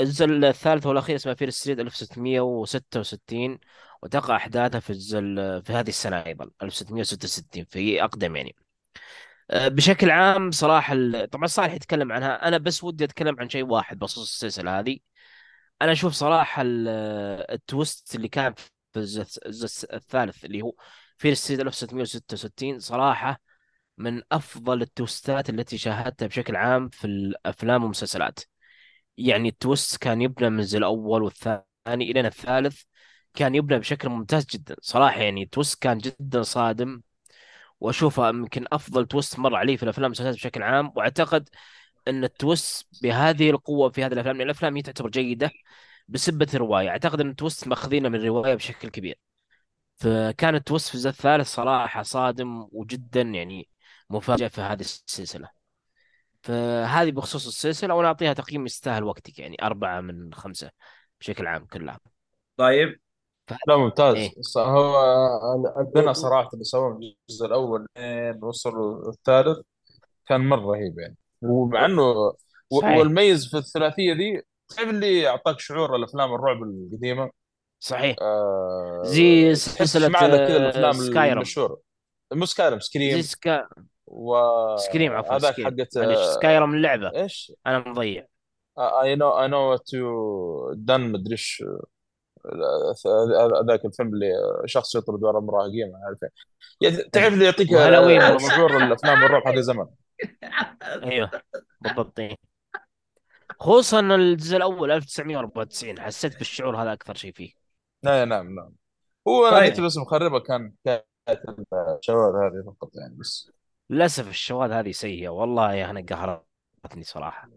[0.00, 3.58] الجزء الثالث والأخير اسمه فير ستريت 1666
[4.02, 8.56] وتقع احداثها في الجزء ال- في هذه السنة أيضا 1666 في أقدم يعني.
[9.50, 12.48] أه، بشكل عام صراحة طبعا الصالحي تكلم عنها.
[12.48, 14.98] أنا بس ودي أتكلم عن شيء واحد بخصوص السلسلة هذه.
[15.82, 16.88] أنا أشوف صراحة ال-
[17.52, 18.54] ال twist اللي كان
[18.92, 18.98] في
[19.46, 20.72] الجزء الثالث اللي هو
[21.18, 23.40] فير ستريت 1666 صراحة
[23.98, 28.40] من أفضل ال twistات التي شاهدتها بشكل عام في الأفلام والمسلسلات.
[29.18, 32.82] يعني ال twist كان يبنى من الأول والثاني إلى الثالث
[33.34, 34.76] كان يبنى بشكل ممتاز جدا.
[34.80, 37.02] صراحة يعني ال twist كان جدا صادم
[37.80, 40.92] وأشوفه يمكن أفضل twist مر علي في الأفلام والمسلسلات بشكل عام.
[40.96, 41.48] وأعتقد
[42.08, 45.50] إن ال twist بهذه القوة في هذه الأفلام لأن الأفلام هي تعتبر جيدة.
[46.10, 46.88] بسبة الرواية.
[46.88, 49.18] أعتقد إن ال twist ماخذينه من الرواية بشكل كبير.
[49.96, 53.68] فكان ال twist في الجزء الثالث صراحة صادم وجدا يعني
[54.10, 55.48] مفاجئ في هذه السلسلة.
[56.42, 60.70] فهذه بخصوص السلسلة وأنا أعطيها تقييم يستاهل وقتك يعني أربعة من خمسة
[61.20, 62.00] بشكل عام كلها.
[62.56, 63.00] طيب.
[63.68, 64.14] لا ممتاز.
[64.14, 64.30] إيه.
[64.56, 65.00] هو
[65.80, 69.58] البناء صراحة اللي سووه الجزء الأول لين وصلوا الثالث
[70.26, 71.16] كان مرة رهيب يعني.
[71.42, 71.88] ومع
[72.72, 72.98] صحيح.
[72.98, 74.42] والميز في الثلاثية دي
[74.76, 77.30] تعرف اللي أعطاك شعور الأفلام الرعب القديمة؟
[77.80, 78.16] صحيح.
[78.20, 79.54] أه زي
[80.08, 81.80] معنا كذا الأفلام سكايرم المشهورة.
[82.32, 83.68] مو سكايرم زي سكريم سكا
[84.76, 87.12] سكريم عفوا سكريم حقت معلش آه، سكايرم اللعبة.
[87.14, 88.26] إيش؟ أنا مضيع.
[88.78, 91.64] اي نو اي نو وات يو دن مدري إيش.
[93.68, 94.32] ذاك الفيلم اللي
[94.66, 96.18] شخص يطرد ورا مراهقين ما أعرف
[97.12, 99.86] تعرف اللي يعطيك آه، شعور الأفلام الرعب هذا زمن.
[100.82, 101.30] أيوه
[101.80, 102.49] بالضبط إيه.
[103.58, 107.52] خصوصا الجزء الأول 1994 حسيت بالشعور هذا أكثر شيء فيه.
[108.02, 108.72] نعم نعم نعم
[109.28, 110.72] هو أنا قلت طيب بس مخربة كان
[111.98, 113.50] الشواذ هذه فقط يعني بس.
[113.90, 115.28] للأسف الشواذ هذه سيئة.
[115.28, 117.50] والله يا أنا قهرتني صراحة.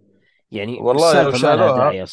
[0.52, 2.06] يعني والله لو شالوها.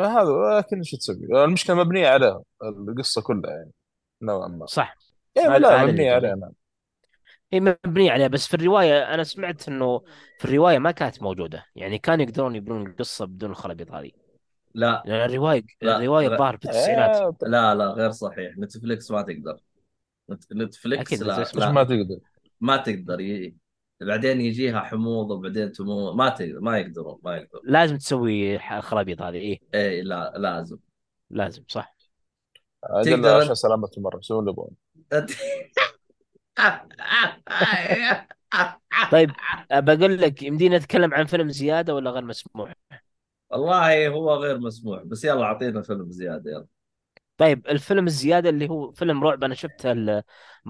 [0.00, 3.72] هذا لكن إيش تسوي؟ المشكلة مبنية عليها القصة كلها يعني
[4.22, 4.66] نوعا ما.
[4.66, 4.96] صح.
[5.36, 6.52] يعني لا مبنية عليها نعم.
[7.52, 8.28] هي مبنية عليها.
[8.28, 10.02] بس في الرواية أنا سمعت إنه
[10.38, 11.66] في الرواية ما كانت موجودة.
[11.76, 14.10] يعني كانوا يقدرون يبنون القصة بدون الخرابيط هذه
[14.74, 15.02] لا.
[15.06, 16.28] لأن الرواية لا الرواية.
[16.28, 18.58] الظاهر في التسعينات آه، لا لا غير صحيح.
[18.58, 19.60] نتفليكس ما تقدر.
[20.30, 22.18] نت- نتفليكس أكيد لا بس إيش ما لا تقدر.
[22.60, 23.56] ما تقدر ي...
[24.00, 27.62] بعدين يجيها حموضه وبعدين تموت ما تقدر ما يقدرون ما يقدرون.
[27.64, 30.76] لازم تسوي الخرابيط هذه إيه إي لا لازم.
[31.30, 31.96] لازم صح.
[33.04, 34.70] تقدر عشان سلامة المرة شو اللي يبغون.
[39.10, 39.30] طيب
[39.72, 42.72] بقول لك يمدينا نتكلم عن فيلم زيادة ولا غير مسموح
[43.50, 46.66] والله هو غير مسموح بس يلا أعطينا فيلم زيادة يلا.
[47.36, 50.22] طيب الفيلم الزيادة اللي هو فيلم رعب أنا شفته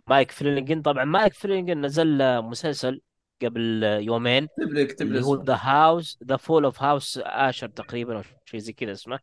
[0.08, 3.00] مايك فلاناغان طبعا مايك فلاناغان نزل مسلسل
[3.42, 7.68] قبل يومين اكتب لي اكتب لي اللي هو The House The Fall of House Usher
[7.68, 9.20] تقريبا أو شيء زي كذا اسمه.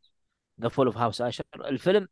[0.61, 2.07] The Fall of House Usher الفيلم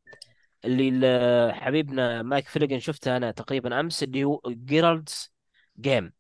[0.66, 5.34] اللي حبيبنا مايك فلاناغان شفته أنا تقريبا أمس اللي هو Gerald's
[5.80, 6.14] Game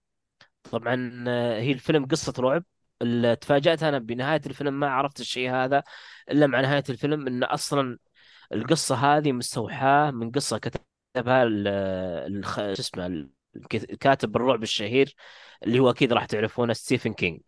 [0.71, 2.63] طبعا آه، هي الفيلم قصة رعب
[3.01, 5.83] اللي تفاجأت أنا بنهاية الفيلم ما عرفت الشيء هذا
[6.31, 7.97] إلا مع نهاية الفيلم إن أصلا
[8.53, 11.45] القصة هذه مستوحاة من قصة كتبها.
[12.75, 13.05] شو اسمه
[13.55, 15.15] الك- كاتب الرعب الشهير
[15.63, 17.41] اللي هو أكيد راح تعرفونه ستيفن كينج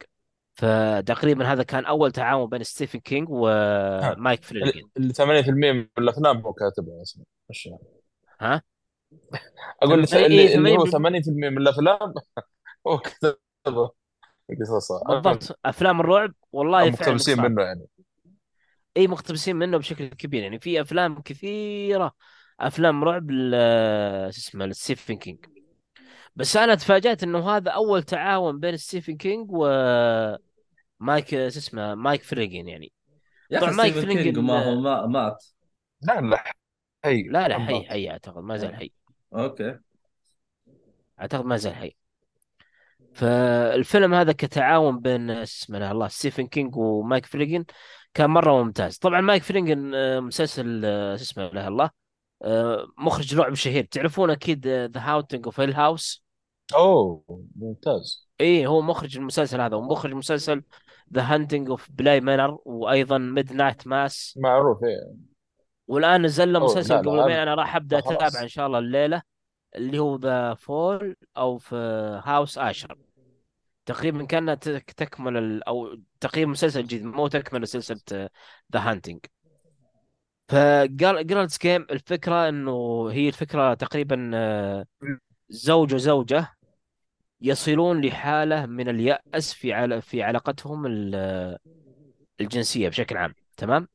[0.60, 6.54] فتقريبا هذا كان أول تعاون بين ستيفن كينج ومايك فلينجن اللي 80% من الأفلام هو
[6.54, 7.24] كاتبها أصلا
[7.66, 7.80] يعني.
[8.42, 8.62] ها؟
[9.84, 12.14] أقول اللي, إيه اللي هو 80% 80% من الأفلام
[12.88, 13.92] هو كاتبها.
[14.62, 15.60] قصصها بالضبط.
[15.66, 17.86] أفلام الرعب والله مقتبسين منه يعني.
[18.98, 20.60] اي مقتبسين منه بشكل كبير يعني.
[20.60, 22.16] في أفلام كثيرة.
[22.60, 23.30] أفلام رعب
[24.32, 25.46] شو اسمه لستيفن كينج
[26.36, 29.52] بس أنا تفاجأت إنه هذا أول تعاون بين ستيفن كينج
[31.02, 32.92] ومايك شو اسمه مايك فليجن يعني.
[33.62, 35.46] طبعا مايك ستيفن كينج فلينجن ما هو ما مات.
[36.02, 36.44] لا لا
[37.06, 38.76] هي لا لا حي حي أعتقد ما زال.
[38.76, 38.92] حي.
[39.34, 39.80] أوكي.
[41.20, 41.96] أعتقد ما زال حي.
[43.14, 47.66] فالفيلم هذا كتعاون بين اسمه لا الله ستيفن كينج ومايك فليجن
[48.14, 48.98] كان مرة ممتاز.
[48.98, 51.90] طبعا مايك فليجن آه، مسلسل آه، شو اسمه لا الله
[52.42, 53.84] آه، مخرج رعب شهير.
[53.84, 56.24] تعرفون أكيد The Haunting of Hill House
[56.76, 57.24] أوه
[57.56, 58.30] ممتاز.
[58.42, 60.64] إيه هو مخرج المسلسل هذا ومخرج مسلسل
[61.14, 65.14] The Haunting of Bly Manor وأيضا Midnight Mass معروف إيه.
[65.88, 69.22] والآن نزل له مسلسل قبل يومين أنا راح أبدأ أتابعه إن شاء الله الليلة
[69.76, 71.76] اللي هو The Fall of
[72.26, 72.96] House Usher
[73.86, 75.64] تقريبا كأنها تك- تكمل ال...
[75.64, 78.30] أو تقريبا مسلسل جديد مو تكمل سلسلة
[78.74, 79.20] The Haunting
[80.48, 84.86] ف Gerald's Game الفكرة إنه هي الفكرة تقريبا آه،
[85.50, 86.48] زوج وزوجه
[87.42, 90.02] يصلون لحالة من اليأس في عل...
[90.02, 91.16] في علاقتهم ال...
[92.42, 93.88] الجنسية بشكل عام تمام؟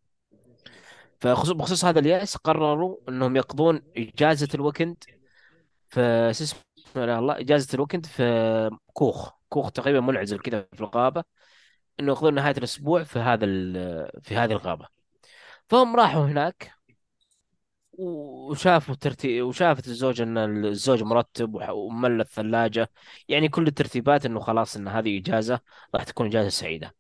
[1.20, 5.04] فخصوص بخصوص هذا اليأس قرروا إنهم يقضون إجازة ال weekend
[5.88, 6.32] في
[6.96, 9.32] الله؟ إجازة ال weekend في كوخ.
[9.48, 11.24] كوخ تقريبا منعزل كذا في الغابة
[12.00, 14.86] إنه يقضون نهاية الأسبوع في هذا ال- في هذه الغابة.
[15.68, 16.72] فهم راحوا هناك.
[17.98, 22.90] وشافوا ترتيب وشافت الزوجة إن الزوج مرتب وملى الثلاجة.
[23.28, 25.60] يعني كل الترتيبات إنه خلاص إن هذه إجازة
[25.94, 26.94] راح تكون إجازة سعيدة.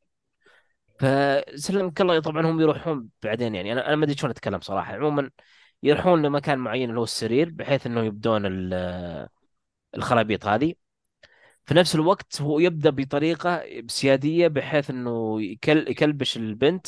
[1.00, 2.20] فسلمك الله.
[2.20, 3.72] طبعا هم يروحون بعدين يعني.
[3.72, 4.94] أنا أنا ما أدري شلون أتكلم صراحة.
[4.94, 5.30] عموما
[5.82, 9.28] يروحون لمكان معين اللي هو السرير بحيث إنه يبدون ال-
[9.96, 10.74] الخرابيط هذه.
[11.66, 16.86] في نفس الوقت هو يبدأ بطريقة سيادية بحيث إنه يكل يكلبش البنت.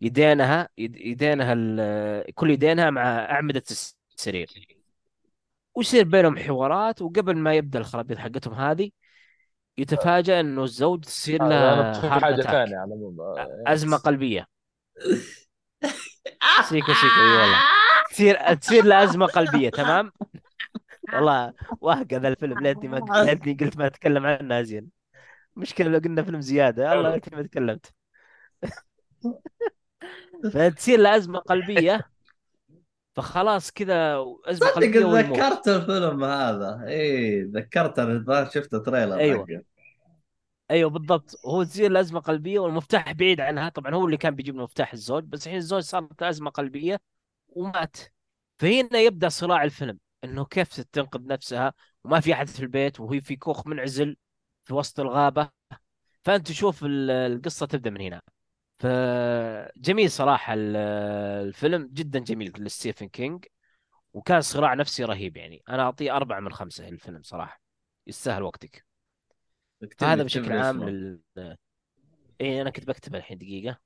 [0.00, 4.50] يدينها يد- يدينها ال- كل يدينها مع أعمدة السرير.
[5.74, 8.90] ويصير بينهم حوارات وقبل ما يبدأ الخرابيط حقتهم هذه
[9.78, 12.94] يتفاجأ إنه الزوج تصير له حاجة ثانية على
[13.66, 14.46] أزمة قلبية.
[16.68, 17.58] سيكو سيكو إي والله.
[18.10, 20.12] تصير تصير له أزمة قلبية تمام؟
[21.12, 24.88] والله واهق هذا الفيلم ليتني ما ليتني قلت ما أتكلم عنه ازين
[25.56, 27.92] مشكلة لو قلنا فيلم زيادة الله ليتني ما تكلمت.
[30.52, 32.10] فتصير له أزمة قلبية.
[33.16, 35.38] فخلاص كذا أزمة صدق قلبية ويموت.
[35.38, 36.84] تذكرت الفيلم هذا.
[36.86, 39.46] اي تذكرت أنا شفت تريلر أيوة.
[39.46, 39.62] حقه.
[40.70, 41.36] أيوه بالضبط.
[41.46, 43.68] هو تصير له أزمة قلبية والمفتاح بعيد عنها.
[43.68, 47.00] طبعا هو اللي كان بيجيب له مفتاح الزوج بس الحين الزوج صارت له أزمة قلبية
[47.48, 47.96] ومات.
[48.58, 51.74] فهنا يبدأ صراع الفيلم إنه كيف تنقذ نفسها؟
[52.04, 54.16] وما في أحد في البيت وهي في كوخ منعزل
[54.64, 55.48] في وسط الغابة.
[56.22, 58.20] فأنت تشوف ال- القصة تبدأ من هنا.
[58.80, 60.76] فجميل صراحة ال-
[61.46, 63.44] الفيلم جدا جميل لستيفن كينج
[64.12, 65.62] وكان صراع نفسي رهيب يعني.
[65.68, 67.60] أنا أعطيه أربعة من خمسة الفيلم صراحة.
[68.06, 68.84] يستاهل وقتك.
[70.02, 70.88] هذا بشكل عام.
[70.88, 71.20] لل
[72.40, 73.78] اي أنا كنت بكتب الحين دقيقة.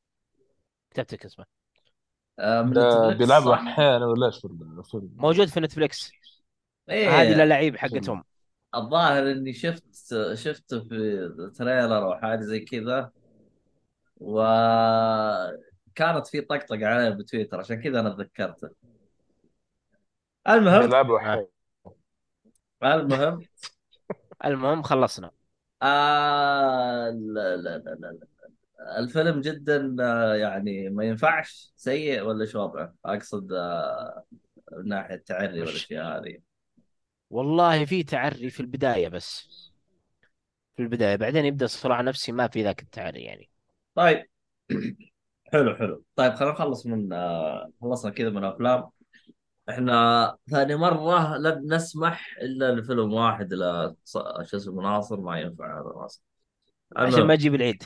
[0.91, 1.45] كتبت لك اسمه.
[2.39, 2.63] آه،
[3.15, 4.47] بيلعبوا؟ أحيانا ولا إيش
[5.17, 6.13] موجود في نتفليكس.
[6.89, 8.25] إيه هذه اللعيب حقتهم.
[8.75, 11.29] الظاهر إني شفت شفته في
[11.59, 13.13] تريلر أو حاجة زي كذا.
[14.17, 18.71] وكانت في طقطقة عليه بتويتر عشان كذا أنا تذكرته
[20.49, 21.49] المهم آه.
[22.83, 23.41] المهم
[24.45, 25.31] المهم خلصنا
[25.83, 28.27] آه لا لا لا لا لا.
[28.99, 34.25] الفيلم جدا آه، يعني ما ينفعش سيء ولا شو وضعه أقصد آه،
[34.73, 36.39] من ناحية التعري؟ والاشياء هذه
[37.31, 39.49] والله في تعري في البداية بس
[40.77, 43.51] في البداية بعدين يبدأ صراع نفسي ما في ذاك التعري يعني
[43.95, 44.25] طيب.
[45.53, 46.05] حلو حلو.
[46.17, 48.91] طيب خلينا نخلص من آه، خلصنا كذا من أفلام.
[49.71, 56.01] إحنا ثاني مرة لن نسمح إلا لفيلم واحد لا شو اسمه ناصر ما ينفع هذا
[56.01, 56.23] ناصر.
[56.97, 57.85] عشان ما أجيب العيد.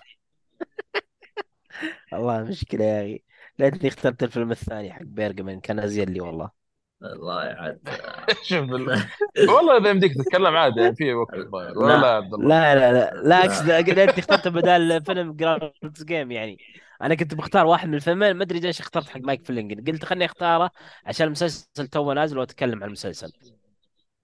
[2.12, 3.23] والله مشكلة يا أخي.
[3.59, 6.58] ليتني اخترت الفيلم الثاني حق بيرجمان كان أزين لي والله.
[7.03, 7.81] الله يعد.
[8.49, 9.03] شوف ال-
[9.55, 12.01] والله إذا يمديك تتكلم عادي يعني في وقت ولا لا.
[12.01, 12.49] لا يا عبد الله.
[12.49, 13.23] لا لا لا.
[13.29, 16.59] لا أقصد ليتني اخترت بدال فيلم Gerald's Game يعني.
[17.03, 20.25] أنا كنت بختار واحد من الفيلمين ما أدري ليش اخترت حق مايك فلينجن قلت خلني
[20.25, 20.71] أختاره
[21.05, 23.33] عشان المسلسل توه نازل وأتكلم عن المسلسل.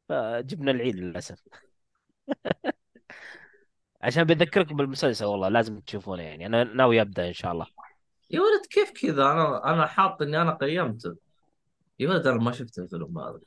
[0.09, 1.39] فجبنا العيد للأسف.
[4.03, 6.47] عشان بذكركم بالمسلسل والله لازم تشوفونه يعني.
[6.47, 7.67] أنا ناوي أبدأ إن شاء الله.
[8.31, 11.17] يا ولد كيف كذا؟ أنا أنا حاط إني أنا قيمته.
[11.99, 13.41] يا ولد أنا ما شفت الفيلم هذا.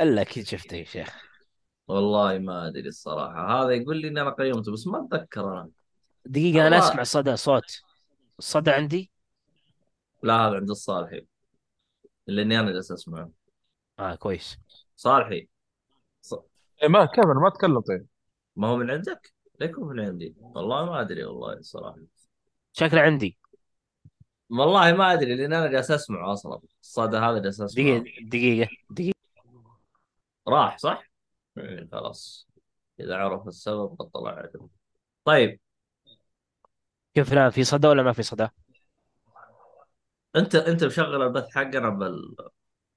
[0.00, 1.30] إلا أكيد شفته يا شيخ.
[1.88, 3.62] والله ما أدري الصراحة.
[3.62, 5.70] هذا يقول لي اني أنا قيمته بس ما أتذكر أنا.
[6.26, 6.78] دقيقة أنا.
[6.78, 7.82] أسمع صدى صوت.
[8.38, 9.10] الصدى عندي؟
[10.22, 11.26] لا هذا عند الصالحي.
[12.28, 13.30] اللي أنا جالس أسمعه.
[13.98, 14.58] آه كويس.
[14.96, 15.48] صالحي.
[16.20, 16.34] ص...
[16.82, 18.06] إيه ما كيف أنا ما اتكلم طيب.
[18.56, 20.34] ما هو من عندك؟ ليكون من عندي.
[20.38, 21.98] والله ما أدري والله الصراحة.
[22.72, 23.38] شكله عندي.
[24.50, 26.60] والله ما أدري لأن أنا جالس أسمعه أصلا.
[26.82, 27.98] الصدى هذا جالس أسمعه.
[27.98, 29.18] دقيقة دقيقة دقيقة.
[30.48, 31.10] راح صح؟
[31.58, 32.48] إيه خلاص.
[33.00, 34.50] إذا عرف السبب قد طلع عليه
[35.24, 35.60] طيب.
[37.14, 38.48] كيف الان في صدى ولا ما في صدى؟
[40.36, 42.36] أنت أنت مشغل البث حقنا بال...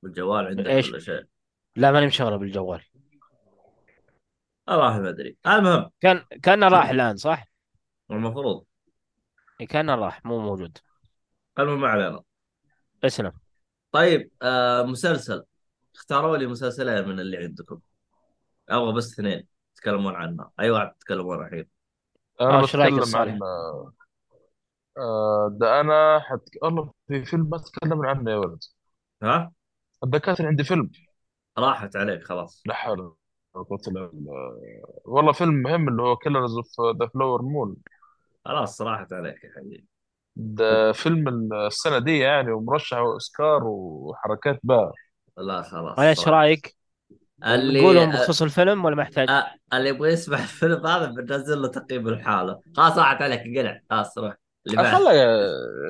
[0.01, 1.23] بالجوال عندك إيش؟ ولا شيء؟
[1.75, 2.83] لا ماني مشغله بالجوال.
[4.67, 5.37] والله ما أدري.
[5.47, 5.89] المهم.
[6.01, 7.47] كان كان راح الآن صح؟
[8.11, 8.65] المفروض.
[9.61, 10.77] إيه، كان راح مو موجود.
[11.59, 12.21] المهم ما علينا.
[13.03, 13.31] اسلم.
[13.91, 15.43] طيب آه مسلسل.
[15.95, 17.79] اختاروا لي مسلسلين من اللي عندكم.
[18.69, 20.51] أبغى بس اثنين تتكلمون عنها.
[20.59, 21.67] أي واحد تتكلمون الحين.
[22.41, 23.39] أنا آه،؟ عن
[24.97, 26.49] آه، ده أنا حت...
[26.61, 28.59] والله في فيلم ما تكلمنا عنه يا ولد؟
[29.23, 29.51] ها؟
[30.03, 30.91] الدكاتره عندي فيلم.
[31.57, 32.63] راحت عليك خلاص.
[32.65, 34.61] لا حول ولا قوة إلا بالله.
[35.05, 37.75] والله فيلم مهم اللي هو Killers of the Flower Moon
[38.45, 39.87] خلاص راحت عليك يا حبيبي.
[40.35, 44.91] ده فيلم السنة دي يعني ومرشح اوسكار وحركات بقى.
[45.37, 46.75] لا خلاص إيش صراحة رأيك؟
[47.45, 49.43] اللي نقولهم بخصوص الفيلم ولا محتاج؟ أ...
[49.73, 53.79] اللي يبغى يسمع الفيلم هذا بننزل له تقييم الحالة خلاص راحت عليك قلع.
[53.89, 54.35] خلاص روح.
[54.67, 54.95] اللي بعد.
[54.95, 55.13] خلى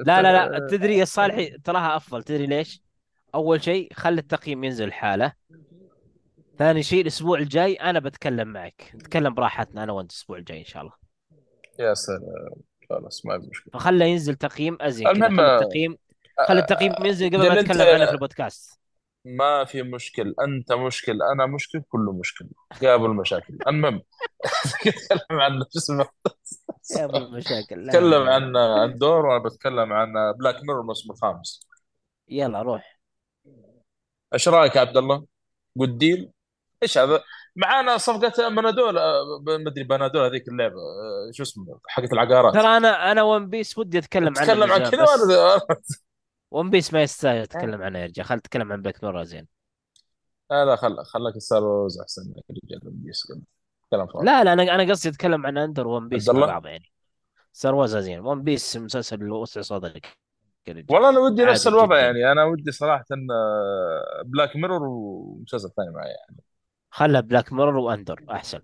[0.06, 2.24] لا لا لا تدري يا صالحي تراها أفضل.
[2.24, 2.84] تدري ليش؟
[3.36, 5.34] أول شيء خلي التقييم ينزل حاله
[6.58, 8.92] ثاني شيء الأسبوع الجاي أنا بتكلم معك.
[8.96, 10.94] نتكلم براحتنا أنا وأنت الأسبوع الجاي إن شاء الله.
[11.80, 12.73] يا سلام.
[12.94, 13.74] خلاص ما في مشكلة.
[13.74, 15.98] فخله ينزل تقييم أزين المهم التقييم
[16.48, 18.80] خلي التقييم ينزل قبل ما نتكلم عنه في البودكاست.
[19.26, 20.36] ما في مشكل.
[20.42, 22.50] أنت مشكل أنا مشكل كله مشكل.
[22.82, 24.02] قابل المشاكل المهم
[24.88, 26.08] نتكلم عن شو اسمه
[26.96, 28.34] لا نتكلم لا.
[28.34, 31.68] عن أندور وأنا بتكلم عن Black Mirror الموسم الخامس.
[32.30, 33.00] يلا روح.
[34.34, 35.26] إيش رأيك يا عبد الله؟
[35.78, 36.32] good deal؟
[36.84, 37.24] إيش هذا؟
[37.56, 42.54] معانا صفقة منادول آه، ما أدري بنادول هذيك اللعبة آه، شو اسمه حقت العقارات.
[42.54, 45.06] ترى أنا أنا One Piece ودي أتكلم عنه تتكلم من عن كذا
[46.52, 49.48] One Piece ما يستاهل أتكلم عنه يا رجال خل أتكلم عن Black Mirror زين.
[50.52, 53.24] لا لا خل خلك Star Wars أحسن يا رجال Piece
[53.92, 54.26] كلام فاضي.
[54.26, 56.92] لا لا أنا أنا قصدي أتكلم عن اندر One Piece مع بعض يعني.
[57.54, 58.20] Star Wars زين.
[58.20, 60.18] One Piece مسلسل وسع صدرك
[60.90, 62.06] والله أنا ودي نفس الوضع جدا.
[62.06, 63.06] يعني أنا ودي صراحة
[64.26, 66.38] Black Mirror ومسلسل ثاني معي يعني.
[66.94, 68.62] خلها Black Mirror وأندر أحسن.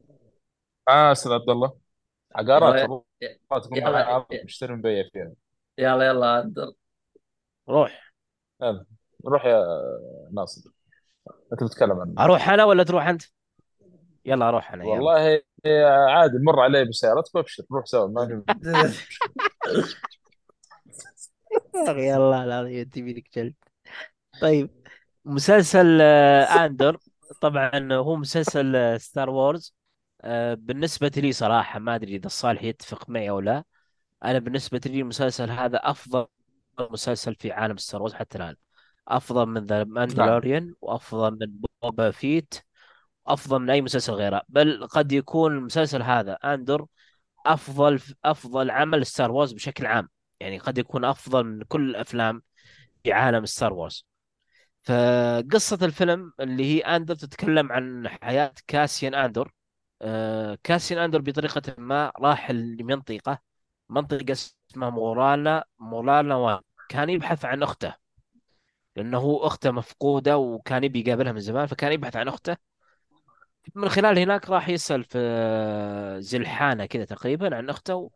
[0.90, 1.74] آه أستاذ عبد الله.
[2.36, 3.04] عقارات
[3.72, 5.32] يلا مشتري مبيع فيها.
[5.78, 6.76] يلا يلا عدل
[7.70, 8.14] روح.
[8.62, 8.86] يلا
[9.26, 9.64] روح يا
[10.34, 10.70] ناصر.
[11.54, 12.24] انت بتتكلم عنه.
[12.24, 13.24] أروح أنا ولا تروح أنت؟
[14.26, 14.94] يلا أروح أنا يلا.
[14.94, 15.42] والله
[16.10, 17.64] عادي مر علي بسيارتك وأبشر.
[17.72, 18.44] روح سوا ما في
[21.76, 23.56] يا أخي الله العظيم تبي لك جلد.
[24.42, 24.70] طيب
[25.26, 26.98] مسلسل آه، أندر.
[27.42, 29.76] طبعا هو مسلسل آه، Star Wars
[30.22, 33.64] آه، بالنسبة لي صراحة ما أدري إذا الصالح يتفق معي أو لا.
[34.24, 36.28] أنا بالنسبة لي المسلسل هذا أفضل
[36.80, 38.56] مسلسل في عالم Star Wars حتى الآن.
[39.08, 39.94] أفضل من The نعم.
[39.94, 42.56] Mandalorian وأفضل من بوبا فيت
[43.28, 44.42] افضل من أي مسلسل غيره.
[44.50, 46.86] بل قد يكون المسلسل هذا أندر
[47.46, 50.10] أفضل أفضل عمل Star Wars بشكل عام.
[50.40, 52.44] يعني قد يكون أفضل من كل الأفلام
[53.04, 54.09] في عالم Star Wars
[54.84, 59.52] فقصة الفيلم اللي هي أندر تتكلم عن حياة كاسيان أندر.
[60.02, 63.40] آه، كاسيان أندر بطريقة ما راح لمنطقة
[63.90, 66.60] منطقة اسمها مورانا مورانا وان.
[66.90, 67.96] كان يبحث عن أخته
[68.96, 72.58] لأنه أخته مفقودة وكان يبي يقابلها من زمان فكان يبحث عن أخته.
[73.76, 75.20] من خلال هناك راح يسأل في
[76.20, 78.12] حانة كذا تقريبا عن أخته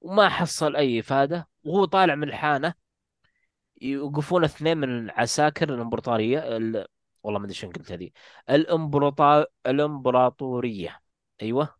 [0.00, 2.74] وما حصل أي إفادة وهو طالع من الحانة.
[3.84, 6.86] يوقفون اثنين من عساكر الإمبراطورية ال...
[7.22, 8.10] والله ما أدري شلون قلت هذه.
[8.50, 11.00] الامبراطور الإمبراطورية.
[11.42, 11.74] أيوه.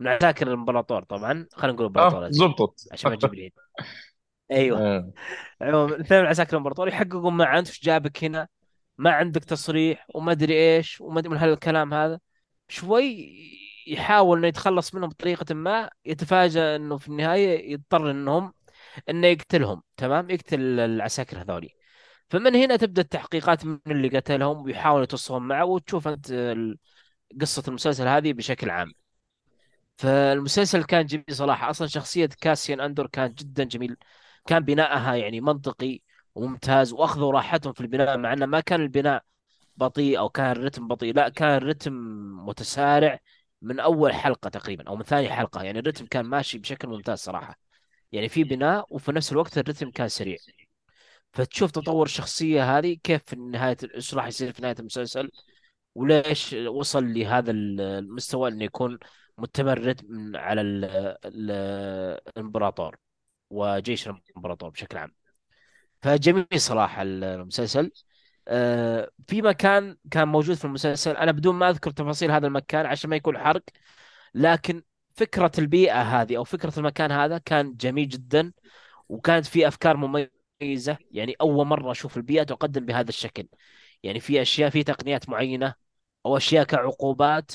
[0.00, 1.46] من عساكر الإمبراطور طبعا.
[1.52, 3.52] خلينا نقول آه امبراطور زبطت عشان ما تجيب العيد.
[4.50, 4.80] أيوه.
[4.80, 5.12] آه.
[5.60, 8.48] عموما اثنين من عساكر الامبراطور يحققون معه انت إيش جابك هنا.
[8.98, 12.20] ما عندك تصريح وما أدري إيش وما أدري من هالكلام هذا.
[12.68, 13.34] شوي
[13.86, 15.90] يحاول إنه يتخلص منهم بطريقة ما.
[16.04, 18.52] يتفاجأ إنه في النهاية يضطر إنهم
[19.08, 21.70] إنه يقتلهم تمام؟ يقتل العساكر هذولي.
[22.30, 26.32] فمن هنا تبدأ التحقيقات من اللي قتلهم ويحاول يتصلون معه وتشوف أنت
[27.40, 28.92] قصة المسلسل هذه بشكل عام.
[29.98, 31.70] فالمسلسل كان جميل صراحة.
[31.70, 33.96] أصلا شخصية كاسيان أندور كان جدا جميل.
[34.46, 36.00] كان بناءها يعني منطقي
[36.34, 39.24] وممتاز وأخذوا راحتهم في البناء مع إنه ما كان البناء
[39.76, 41.92] بطيء أو كان الرتم بطيء لا كان الرتم
[42.46, 43.18] متسارع
[43.62, 45.62] من أول حلقة تقريبا أو من ثاني حلقة.
[45.62, 47.69] يعني الرتم كان ماشي بشكل ممتاز صراحة.
[48.12, 50.36] يعني في بناء وفي نفس الوقت الرتم كان سريع.
[51.32, 55.30] فتشوف تطور الشخصية هذه كيف في نهاية إيش راح يصير في نهاية المسلسل
[55.94, 58.98] وليش وصل لهذا المستوى إنه يكون
[59.38, 60.84] متمرد من على ال
[61.24, 61.50] ال
[62.36, 62.96] الإمبراطور
[63.50, 65.12] وجيش الإمبراطور بشكل عام.
[66.02, 67.92] فجميل صراحة المسلسل.
[68.48, 71.16] آه، في مكان كان موجود في المسلسل.
[71.16, 73.62] أنا بدون ما أذكر تفاصيل هذا المكان عشان ما يكون حرق
[74.34, 74.82] لكن
[75.20, 78.52] فكرة البيئة هذه أو فكرة المكان هذا كان جميل جدا
[79.08, 80.98] وكانت في أفكار مميزة.
[81.10, 83.48] يعني أول مرة أشوف البيئة تقدم بهذا الشكل.
[84.02, 85.74] يعني في أشياء في تقنيات معينة
[86.26, 87.52] أو أشياء كعقوبات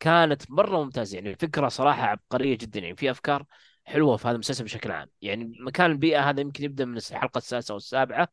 [0.00, 1.16] كانت مرة ممتازة.
[1.16, 2.80] يعني الفكرة صراحة عبقرية جدا.
[2.80, 3.44] يعني في أفكار
[3.84, 5.10] حلوة في هذا المسلسل بشكل عام.
[5.22, 8.28] يعني مكان البيئة هذا يمكن يبدأ من الحلقة السادسة أو السابعة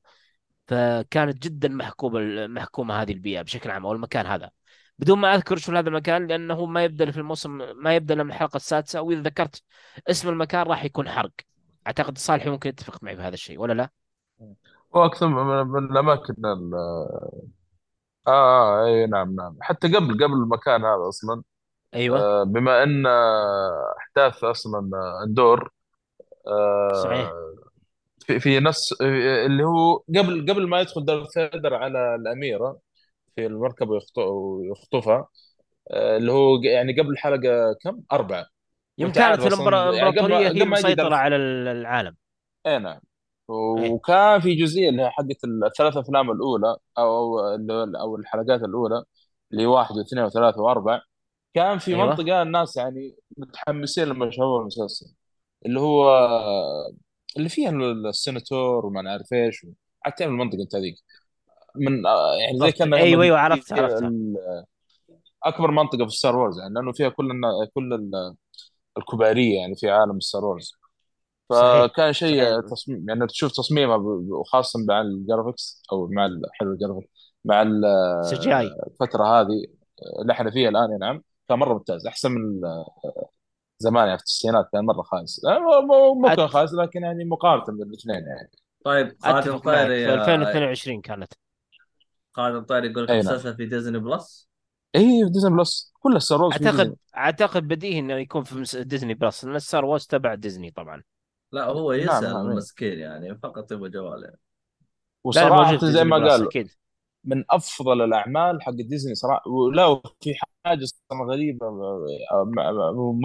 [0.68, 4.52] فكانت جدا محكومه محكومة هذه البيئة بشكل عام أو المكان هذا.
[5.00, 8.58] بدون ما أذكر شو هذا المكان لأنه ما يبدأ في الموسم ما يبدأ من الحلقة
[8.58, 9.02] السادسة.
[9.02, 9.64] وإذا ذكرت
[10.10, 11.32] اسم المكان راح يكون حرق.
[11.88, 13.90] أعتقد صالح ممكن يتفق معي بهذا الشيء ولا لا؟
[14.96, 15.28] هو أكثر
[15.64, 16.74] من الأماكن ال-
[18.28, 19.58] آه آه إي نعم نعم.
[19.62, 21.44] حتى قبل قبل المكان هذا أصلا
[21.94, 22.20] أيوه.
[22.20, 25.72] آه بما إن آه، أحداث أصلا آه، أندور
[27.04, 27.30] صحيح.
[27.30, 27.56] آه
[28.20, 32.80] في, في نفس اللي هو قبل قبل ما يدخل دارث فيدر على الأميرة
[33.38, 35.28] في المركبه ويخط- ويخطفها
[35.92, 38.46] آه، اللي هو يعني قبل الحلقة كم؟ أربعة.
[38.98, 42.16] يوم عارف كانت يعني الامبراطوريه هي مسيطرة على ال- العالم.
[42.66, 43.00] اي نعم.
[43.50, 43.92] إيه.
[43.92, 47.40] وكان في جزئية اللي هي حقت الثلاث أفلام الأولى أو
[48.02, 49.04] أو الحلقات الأولى
[49.52, 51.02] اللي واحد واثنين وثلاثة وأربعة.
[51.54, 52.06] كان في أيوه.
[52.06, 55.06] منطقة الناس يعني متحمسين لما شافوا المسلسل.
[55.66, 56.10] اللي هو
[57.38, 57.72] اللي فيها
[58.10, 59.66] السيناتور وما نعرف إيش
[60.02, 60.96] حتى المنطقة أنت هذيك.
[61.80, 64.12] من آه، يعني زي كانها أيوه أيوه مدينه عرفت عرفتها.
[65.44, 67.30] أكبر منطقة في ستار وورز يعني لأنه فيها كل
[67.76, 68.36] كل ال-
[68.98, 70.72] الكبارية يعني في عالم ستار وورز
[71.50, 73.96] فكان شيء تصميم يعني تشوف تصميمها
[74.30, 77.08] وخاصة مع ال graphics أو مع حلو ال graphics
[77.46, 79.66] مع الفترة هذه
[80.22, 82.62] اللي إحنا فيها الآن يا نعم كان مرة ممتاز أحسن من
[83.80, 85.42] زمان يعني في التسعينات كان مرة خايس.
[86.22, 86.48] مو كان.
[86.48, 88.52] خايس لكن يعني مقارنة بين الاثنين يعني.
[88.86, 91.34] طيب في آه، 2022 كانت.
[92.38, 93.20] خادم طيري يقول لك نعم.
[93.20, 94.50] مسلسل في ديزني بلس
[94.96, 98.76] إي في ديزني بلس كل ستار وورز في اعتقد أعتقد بديهي إنه يكون في مس-
[98.76, 101.04] ديزني بلس لأن ستار وورز تبع ديزني طبعا.
[101.52, 102.48] لا هو نعم يسأل نعم.
[102.52, 104.40] المسكين يعني فقط يبغى جوال يعني.
[105.24, 106.70] وصراحة في زي ما قال أكيد.
[107.24, 109.50] من أفضل الأعمال حق ديزني صراحة.
[109.50, 110.34] ولا وفي
[110.66, 111.68] حاجة أصلا غريبة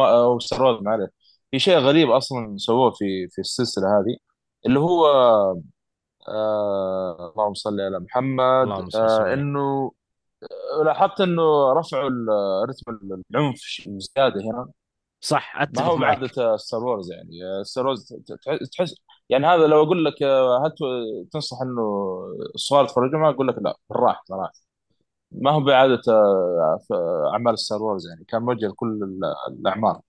[0.00, 1.10] أو ستار وورز معلش
[1.50, 4.16] في شيء غريب أصلا سووه في في السلسلة هذه
[4.66, 5.06] اللي هو
[6.28, 8.64] آه اللهم صل على محمد.
[8.64, 9.92] اللهم صل وسلم آه عليه إنه
[10.84, 12.98] لاحظت إنه رفعوا ال- رتم
[13.30, 14.68] العنف زيادة هنا.
[15.20, 16.18] صح ما أتفق هو معك.
[16.18, 18.14] بعادة ستار وورز يعني ستار وورز
[18.78, 18.94] تحس
[19.28, 21.82] يعني هذا لو أقول لك آه، هل ت- تنصح إنه
[22.54, 24.52] الصغار يتفرجوا معه؟ أقول لك لا بالراحة صراحة
[25.32, 26.80] ما هو بعادة آه،
[27.32, 30.00] أعمال ستار وورز يعني كان موجه لكل ال- الأعمار.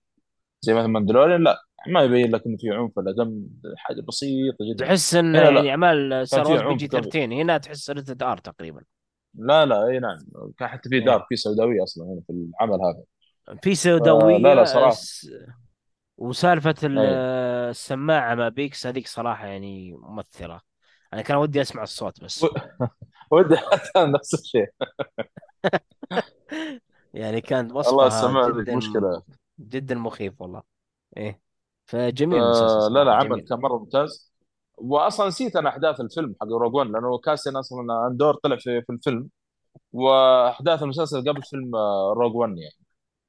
[0.62, 1.58] زي مثلا ماندلوريان لا.
[1.88, 4.86] ما يبين لك إنه في عنف ولا دم حاجة بسيطة جدا.
[4.86, 8.22] تحس إن يعني لا أعمال ستار وورز بي عنف جي كان 13 هنا تحس rated
[8.22, 8.82] R تقريبا.
[9.34, 10.18] لا لا إي نعم.
[10.58, 11.04] كان حتى في إيه.
[11.04, 13.02] دارك في سوداوية أصلا هنا في العمل هذا.
[13.62, 14.90] في فلا لا سوداويه صراحة.
[14.90, 15.30] س-
[16.18, 20.60] وسالفة ال- اي السماعة مع بيكس هذيك صراحة يعني مؤثره
[21.12, 22.46] أنا كان ودي أسمع الصوت بس.
[23.32, 24.66] ودي حتى نفس الشيء.
[27.14, 29.22] يعني كانت والله وصفها السماعة ذيك جدا مشكلة.
[29.60, 30.62] جدا مخيف والله.
[31.16, 31.40] إيه.
[31.86, 33.44] فجميل المسلسل فلا لا صراحة عمل جميل.
[33.48, 34.32] كان مرة ممتاز.
[34.76, 38.92] واصلا نسيت أنا أحداث الفيلم حق روج ون لأنه كاسيان أصلا أندور طلع في, في
[38.92, 39.28] الفيلم
[39.92, 42.74] وأحداث المسلسل قبل فيلم آه، روج ون يعني.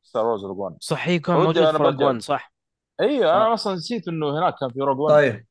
[0.03, 2.53] ستار وورز روج ون صح هي كان موجود في روج 1 صح.
[2.99, 5.45] أيوه أنا أصلا نسيت إنه هناك كان في روج ون طيب.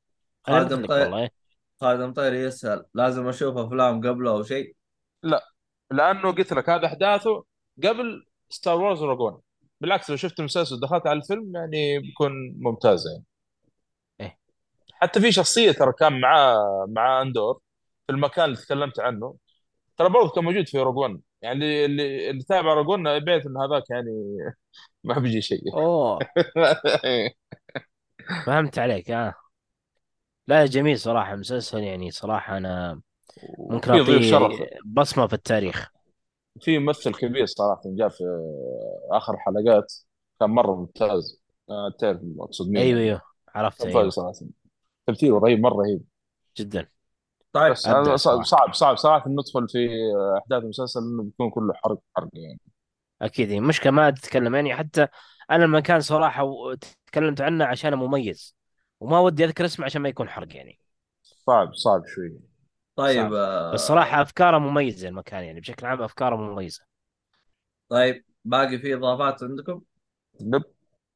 [0.49, 1.29] أنا خادم طير.
[1.81, 2.85] خادم طيري يسأل.
[2.95, 4.77] لازم أشوف أفلام قبله أو شيء؟
[5.23, 5.43] لا.
[5.91, 7.45] لأنه قلت لك هذا أحداثه
[7.85, 9.41] قبل ستار وورز روج ون
[9.85, 13.25] بالعكس لو شفت المسلسل ودخلت على الفيلم يعني بيكون ممتاز يعني.
[14.21, 14.39] إيه.
[14.93, 17.61] حتى في شخصية ترى كان معاه مع أندور
[18.07, 19.37] في المكان اللي تكلمت عنه.
[19.97, 23.91] ترى برضه كان موجود في روج يعني اللي اللي, تابع روج ون يبيت إن هذاك
[23.91, 24.39] يعني
[25.05, 25.75] ما بيجي شيء.
[25.75, 26.19] أوه.
[28.47, 29.35] فهمت عليك آه.
[30.47, 33.01] لا جميل صراحة مسلسل يعني صراحة أنا
[33.59, 35.94] ممكن أعطيه بصمة في التاريخ.
[36.61, 38.25] في ممثل كبير صراحة جاء في
[39.11, 39.93] آخر حلقات
[40.41, 41.41] كان مرة ممتاز.
[41.71, 43.23] آه، تعرف اقصد مين؟ أيوه أيوه.
[43.55, 44.09] عرفت كان أيوه.
[44.09, 44.33] صراحة.
[45.07, 46.03] تمثيله رهيب مرة رهيب.
[46.57, 46.89] جدا.
[47.53, 48.97] طيب بس صعب صراحة صعب صعب.
[48.97, 49.89] صراحة ندخل في
[50.39, 52.61] أحداث المسلسل إنه بيكون كله حرق حرق يعني.
[53.23, 53.49] أكيد.
[53.51, 54.75] يعني مشكلة ما تتكلم يعني.
[54.75, 55.07] حتى
[55.51, 56.75] أنا المكان صراحة و-
[57.07, 58.57] تكلمت عنه عشان مميز.
[59.01, 60.79] وما ودي أذكر اسمه عشان ما يكون حرق يعني.
[61.47, 62.33] صعب صعب شوي.
[62.97, 63.33] طيب صعب.
[63.75, 66.83] بس آه صراحة أفكاره مميزة المكان يعني بشكل عام أفكاره مميزة.
[67.89, 69.83] طيب باقي في إضافات عندكم؟
[70.41, 70.63] لب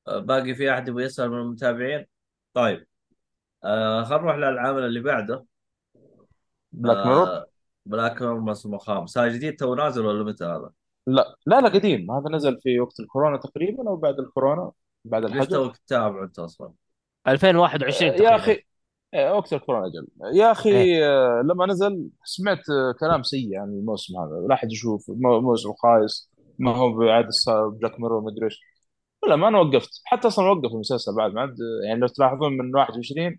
[0.09, 2.07] آه باقي في أحد يبغى يسأل من المتابعين؟
[2.55, 2.87] طيب
[3.65, 5.45] آه خلينا نروح للعمل اللي بعده.
[6.73, 7.47] بلاك ميرور؟ آه
[7.87, 10.71] بلاك ميرور موسم الخامس هذا جديد تو نازل ولا متى هذا؟
[11.07, 12.11] لا لا لا قديم.
[12.11, 14.73] هذا نزل في وقت الكورونا تقريبا أو بعد الكورونا
[15.05, 15.51] بعد ليش الحجر.
[15.67, 16.73] توك تتابع أنت أصلا؟
[17.29, 18.37] 2021 يا تقريبا.
[18.37, 18.65] أخي
[19.15, 20.07] وقت الكورونا جل.
[20.39, 24.47] يا أخي آه، لما نزل سمعت آه، كلام سيء عن الموسم هذا.
[24.49, 27.29] لا احد يشوف مو- موسم خايس ما هو بعد
[27.81, 28.61] بلاك ميرور ما أدري إيش.
[29.23, 29.91] ولا ما أنا وقفت.
[30.05, 31.55] حتى أصلا وقف المسلسل بعد ما
[31.89, 33.39] يعني لو تلاحظون من 21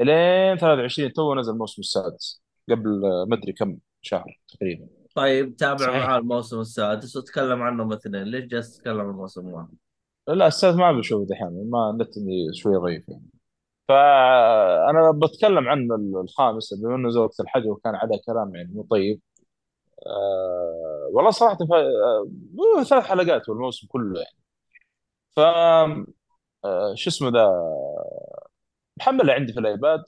[0.00, 4.86] إلين 23 تو نزل الموسم السادس قبل آه، ما أدري كم شهر تقريبا.
[5.16, 9.68] طيب تابع معاه الموسم السادس وتكلم عنهم اثنين ليش جالس تتكلم عن الموسم واحد؟
[10.28, 13.26] لا السادس ما بشوف دحين ما النت عندي شوي ضعيف يعني.
[13.90, 15.88] فأنا بتكلم عن
[16.24, 19.20] الخامس بما إنه زي وقت الحجر وكان عليه كلام يعني مو طيب.
[20.06, 21.72] آه والله صراحة ف...
[21.72, 24.38] آه ثلاث حلقات والموسم كله يعني.
[25.36, 25.40] ف
[26.64, 27.48] آه شو اسمه ذا؟
[28.98, 30.04] محمله عندي في الآيباد.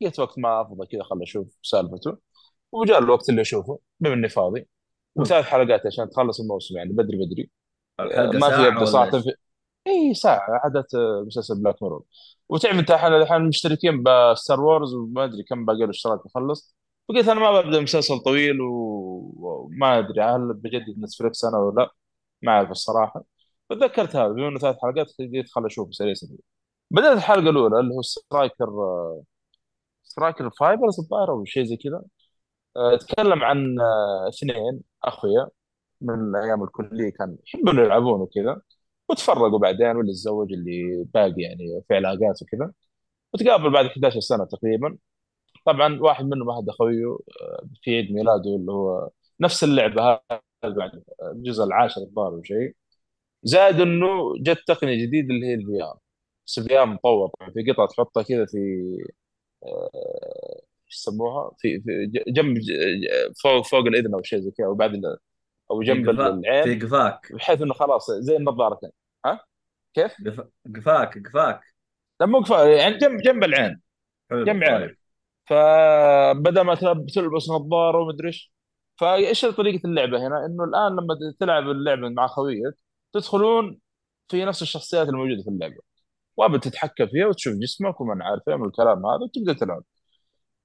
[0.00, 2.18] لقيت وقت ما أفضى كذا خل أشوف سالفته.
[2.72, 4.68] وجاء الوقت اللي أشوفه بما إني فاضي.
[5.16, 7.50] وثلاث حلقات عشان تخلص الموسم يعني بدري بدري.
[8.40, 9.34] ما في أبدأ صراحة؟ في
[9.86, 12.04] إي ساعه عادت مسلسل بلاك ميرور
[12.48, 16.76] وتعرف أنت إحنا الحين مشتركين بستار وورز وما أدري كم باقي له اشتراك يخلص
[17.08, 21.90] فقلت أنا ما ببدأ مسلسل طويل وما أدري هل بجدد نتفلكس أنا ولا لا
[22.42, 23.24] ما أعرف الصراحة.
[23.70, 26.38] فتذكرت هذا بما إنه ثلاث حلقات قلت خل أشوف سريع سريع.
[26.90, 28.70] بدأت الحلقة الأولى اللي هو سترايكر
[30.04, 32.02] سترايكر فايبرز الظاهر أو شيء زي كذا.
[32.76, 35.48] أه، تكلم عن أه، اثنين أخويا
[36.00, 38.62] من أيام الكلية كان يحبون يلعبون وكذا.
[39.14, 42.72] وتفرقوا بعدين واللي تزوج اللي باقي يعني في علاقات وكذا.
[43.34, 44.96] وتقابل بعد 11 سنة تقريبا.
[45.66, 47.06] طبعا واحد منهم احد اخويه
[47.42, 49.10] آه، في عيد ميلاده اللي هو
[49.40, 50.02] نفس اللعبة
[50.64, 52.74] هذه بعد الجزء العاشر الظاهر أو شيء
[53.44, 54.06] زائد إنه
[54.40, 55.98] جت تقنية جديدة اللي هي ال VR
[56.46, 58.58] بس ال VR مطور في قطعه تحطها كذا في
[59.64, 64.74] آه، إيش يسموها؟ في في جنب ج- فوق فوق الإذن أو شيء زي كذا أو
[64.74, 65.02] بعد
[65.70, 67.32] أو جنب قفا في العين قفاك.
[67.32, 68.90] بحيث إنه خلاص زي النظارة كان
[69.24, 69.40] ها؟
[69.94, 71.60] كيف؟ قف- قفاك قفاك.
[72.20, 73.80] لا مو كفايه يعني جنب جنب العين.
[74.30, 74.96] حلو جنب عينك طيب
[75.46, 78.52] فبدل ما تلب- تلبس نظارة ومدري إيش.
[79.00, 82.74] فإيش طريقة اللعبة هنا؟ إنه الآن لما تلعب اللعبة مع خويك
[83.12, 83.78] تدخلون
[84.28, 85.76] في نفس الشخصيات الموجودة في اللعبة.
[86.36, 89.84] وابد تتحكم فيها وتشوف جسمك ومن عارف إيه من الكلام هذا وتبدأ تلعب.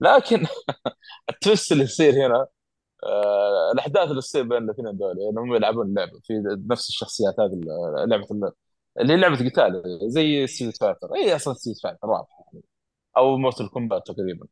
[0.02, 0.46] لكن
[1.30, 2.48] ال twist اللي يصير هنا
[3.74, 6.20] الأحداث اللي تصير بين الاثنين دول يعني هم يلعبون اللعبة.
[6.24, 6.34] في
[6.70, 7.62] نفس الشخصيات هذه
[8.08, 8.52] لعبة ال-
[9.00, 12.66] اللي هي لعبة قتال زي ستريت فايتر هي أصلا ستريت فايتر واضحه يعني.
[13.18, 14.48] أو مورتال كومبات تقريبا.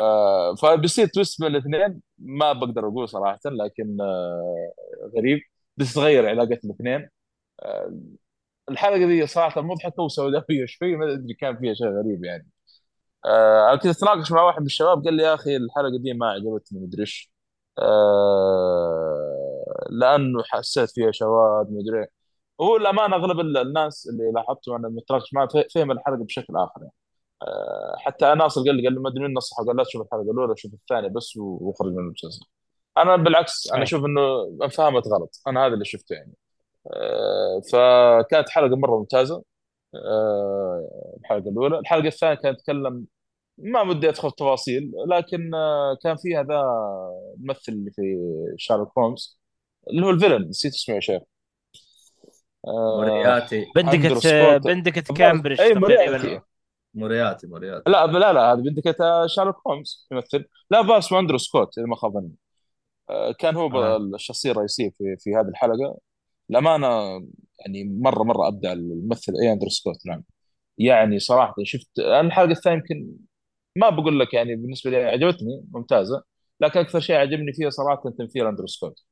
[0.00, 2.02] آه فبيصير twist بين الاثنين.
[2.18, 4.72] ما بقدر أقول صراحة لكن آه
[5.18, 5.40] غريب.
[5.76, 7.08] بس تغير علاقة الاثنين.
[7.62, 7.92] آه
[8.70, 12.48] الحلقة دي صراحة مضحكة وسوداوية شوي ما أدري كان فيها شيء غريب يعني.
[13.26, 16.80] آه كنت أتناقش مع واحد من الشباب قال لي يا أخي الحلقة دي ما عجبتني
[16.80, 17.35] مدري إيش.
[17.78, 19.36] آه
[19.90, 22.06] لأنه حسيت فيها شواذ مدري.
[22.60, 26.92] هو الامانه أغلب ال- الناس اللي لاحظته أنا متناقش معه فهم الحلقة بشكل آخر يعني.
[27.42, 30.22] آه حتى ناصر قال لي قال لي ما أدري مين نصحه قال لا تشوف الحلقة
[30.32, 32.46] الاولى شوف الثانية بس واخرج من المسلسل.
[32.98, 34.22] أنا بالعكس أنا أشوف إنه
[34.64, 35.42] أنفهمت غلط.
[35.48, 36.34] أنا هذا اللي شفته يعني.
[36.92, 39.42] آه فكانت حلقه مرة ممتازة.
[41.20, 41.78] الحلقة الأولى.
[41.78, 43.06] الحلقة الثانية كانت تتكلم
[43.58, 46.62] ما بدي أدخل في تفاصيل لكن آه، كان في هذا
[47.38, 48.02] الممثل اللي في
[48.58, 49.40] شارلوك هومز
[49.90, 51.22] اللي هو ال villain نسيت اسمه يا شيخ.
[52.66, 53.66] آه، موريارتي.
[53.76, 56.40] بندكة الظاهر كامبريدج أي موريارتي.
[56.94, 57.90] موريارتي موريارتي.
[57.90, 61.96] لا لا لا هذا بندكة شارلوك هومز يمثل لا بس اسمه أندرو سكوت إذا ما
[61.96, 62.32] خاب ظني
[63.10, 63.96] آه، كان هو آه.
[63.96, 65.98] الشخصية الرئيسية في في هذه الحلقة.
[66.50, 66.86] الامانه
[67.60, 70.24] يعني مرة مرة أبدع الممثل أي أندرو سكوت نعم.
[70.78, 73.16] يعني صراحة شفت الحلقة الثانية يمكن
[73.76, 76.22] ما بقول لك يعني بالنسبة لي عجبتني ممتازة.
[76.60, 79.02] لكن أكثر شيء عجبني فيها صراحة تمثيل أندرو سكوت.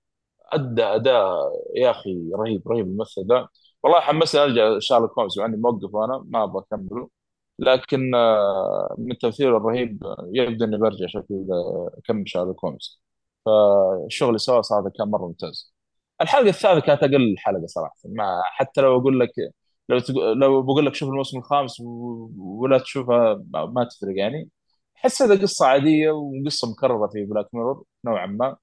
[0.53, 1.35] أدى أداء
[1.77, 3.49] يا أخي رهيب رهيب الممثل ده.
[3.83, 7.11] والله حمسني أرجع شارلوك هومز مع إني موقف وأنا ما أبغى أكمله.
[7.59, 10.03] لكن آه، من تمثيله الرهيب
[10.35, 13.03] يبدو إني برجع شكلي آه، اكمل شيرلوك هولمز
[13.47, 15.75] فالشغل اللي سواه صراحة كان مرة ممتاز.
[16.23, 17.97] الحلقة الثالثه كانت أقل حلقة صراحة.
[18.05, 19.31] ما حتى لو أقول لك
[19.89, 20.33] لو تقو...
[20.33, 21.83] لو بقول لك شوف الموسم الخامس.
[22.39, 24.51] ولا تشوفها ما تفرق يعني.
[25.05, 28.57] حسيتها قصة عادية وقصة مكررة في بلاك ميرور نوعا ما.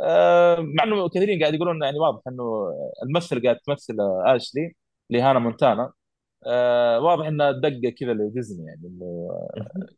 [0.00, 2.44] آه، مع إنه كثيرين قاعد يقولون يعني واضح إنه
[3.02, 4.74] الممثل قاعد تمثل اشلي
[5.10, 5.92] اللي هانا مونتانا
[6.46, 9.30] آه، واضح إنها دقة كذا لديزني يعني إنه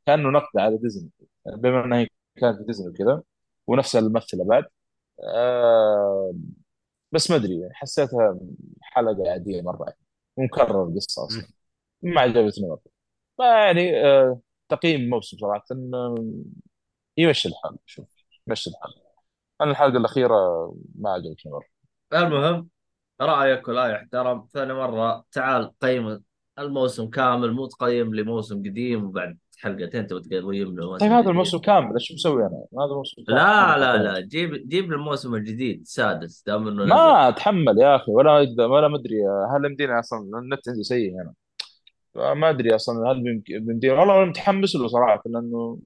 [0.06, 1.10] كأنه نقد على ديزني
[1.46, 3.22] بما إنها هي كانت في ديزني وكذا
[3.66, 4.64] ونفس الممثلة بعد.
[5.24, 6.34] آه،
[7.12, 8.38] بس ما أدري يعني حسيتها
[8.82, 9.98] حلقة عادية مرة يعني
[10.36, 11.44] ومكرر القصة أصلا.
[12.02, 12.80] ما عجبتني مرة.
[13.36, 15.64] فيعني آه، تقييم الموسم صراحة
[15.94, 16.14] آه،
[17.16, 18.06] يمشي الحال شوف
[18.48, 18.92] يمشي الحال.
[19.60, 20.36] أنا الحلقة الأخيرة
[20.94, 21.66] ما عجبتني مرة.
[22.14, 22.68] المهم
[23.20, 26.22] رأيك ولا يحترم ثاني مرة تعال قيم
[26.58, 31.58] الموسم كامل مو تقيم لي موسم قديم وبعد حلقتين تبغى تقيم له طيب هذا الموسم
[31.58, 33.38] كامل إيش مسوي أنا؟ هذا الموسم كامل.
[33.38, 36.94] لا لا لا جيب جيب الموسم الجديد السادس دام إنه نزل.
[36.94, 39.16] ما اتحمل يا أخي ولا يقدر ولا مدري
[39.56, 41.32] هل يمديني أصلا النت عندي سيء هنا.
[42.16, 43.92] ما أدري أصلا هل بيمديني.
[43.92, 45.78] والله أنا متحمس له صراحة لأنه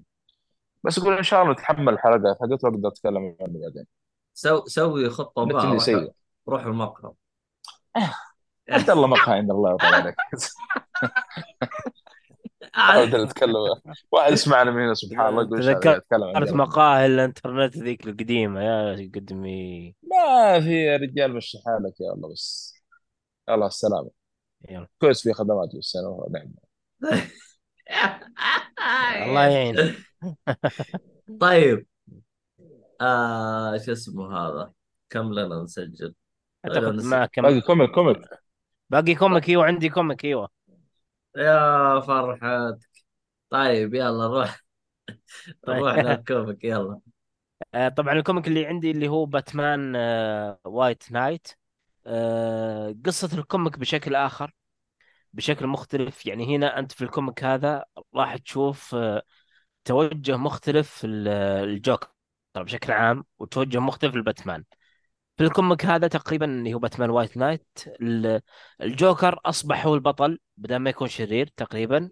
[0.85, 3.87] بس أقول إن شاء الله نتحمل الحلقات حقته واقدر أتكلم عنه بعدين.
[4.35, 6.13] سو سوي خطة بقى سيء.
[6.49, 7.13] روح المقهى.
[8.71, 10.15] عبد الله مقهى عند الله يطول عليك.
[12.75, 13.55] ابدا أتكلم.
[14.13, 19.95] واحد يسمعنا من هنا سبحان الله يقول يتكلم عن مقاهي الإنترنت ذيك القديمة يا قدمي.
[20.03, 22.75] ما في يا رجال مشي حالك يا الله بس.
[23.49, 24.20] الله السلامة.
[24.71, 24.87] يلا.
[25.01, 26.53] كويس في خدمات بس أنا نعم
[29.23, 29.95] الله يعين
[31.41, 31.87] طيب.
[33.01, 34.73] آه شو اسمه هذا؟
[35.11, 36.15] كم لنا نسجل؟
[36.65, 38.19] أعتقد نس- ما كم باقي كوميك كوميك.
[38.91, 40.49] باقي كوميك إيوه عندي كوميك إيوه.
[41.37, 42.89] يا فرحتك.
[43.51, 44.61] طيب يلا نروح
[45.69, 45.95] نروح.
[46.05, 47.01] لل comic يلا.
[47.75, 51.49] آه، طبعا ال comic اللي عندي اللي هو باتمان آه، White Knight.
[53.07, 54.55] قصة ال comic بشكل آخر
[55.33, 56.27] بشكل مختلف.
[56.27, 57.85] يعني هنا أنت في ال comic هذا
[58.15, 59.23] راح تشوف آه،
[59.85, 62.09] توجه مختلف الجوكر
[62.57, 64.65] بشكل عام وتوجه مختلف لباتمان.
[65.37, 67.67] في ال comic هذا تقريبا اللي هو باتمان White Knight
[68.03, 68.41] ال-
[68.83, 72.11] الجوكر أصبح هو البطل بدل ما يكون شرير تقريبا.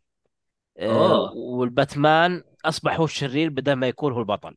[0.78, 1.32] آه، أوه.
[1.36, 4.56] والباتمان أصبح هو الشرير بدل ما يكون هو البطل.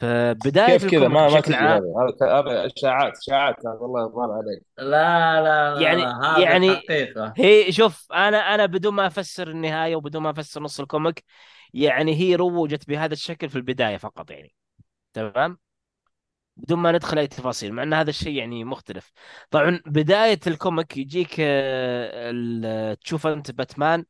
[0.00, 1.82] فبداية كيف كذا؟ ال comic ما ما هذا.
[2.22, 3.56] هذا اشاعات إشاعات.
[3.66, 4.62] هذا الله يرضى عليك.
[4.78, 9.96] لا لا لا, يعني لا يعني حقيقة هي شوف أنا أنا بدون ما أفسر النهاية
[9.96, 11.24] وبدون ما أفسر نص ال comic
[11.74, 14.54] يعني هي روجت بهذا الشكل في البداية فقط يعني.
[15.12, 15.58] تمام؟
[16.56, 19.12] بدون ما ندخل أي تفاصيل مع إن هذا الشيء يعني مختلف.
[19.50, 24.04] طبعا بداية ال comic يجيك آه، ال- تشوف أنت باتمان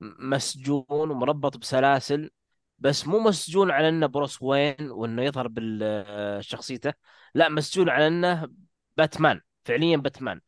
[0.00, 2.30] مسجون ومربط بسلاسل
[2.78, 6.92] بس مو مسجون على إنه بروس وين وإنه يظهر بشخصيته
[7.34, 8.48] لا مسجون على إنه
[8.96, 10.40] باتمان فعليا باتمان.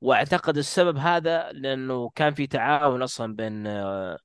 [0.00, 4.18] وأعتقد السبب هذا لأنه كان في تعاون أصلا بين آه،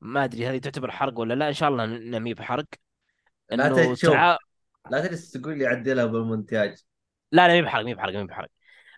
[0.00, 2.66] ما أدري هذه تعتبر حرق ولا لا إن شاء الله مي بحرق.
[3.50, 4.38] لا تعا...
[4.90, 6.82] لا تجلس تقول لي عدلها بالمونتاج.
[7.32, 8.48] لا لا مي بحرق مي بحرق مي بحرق.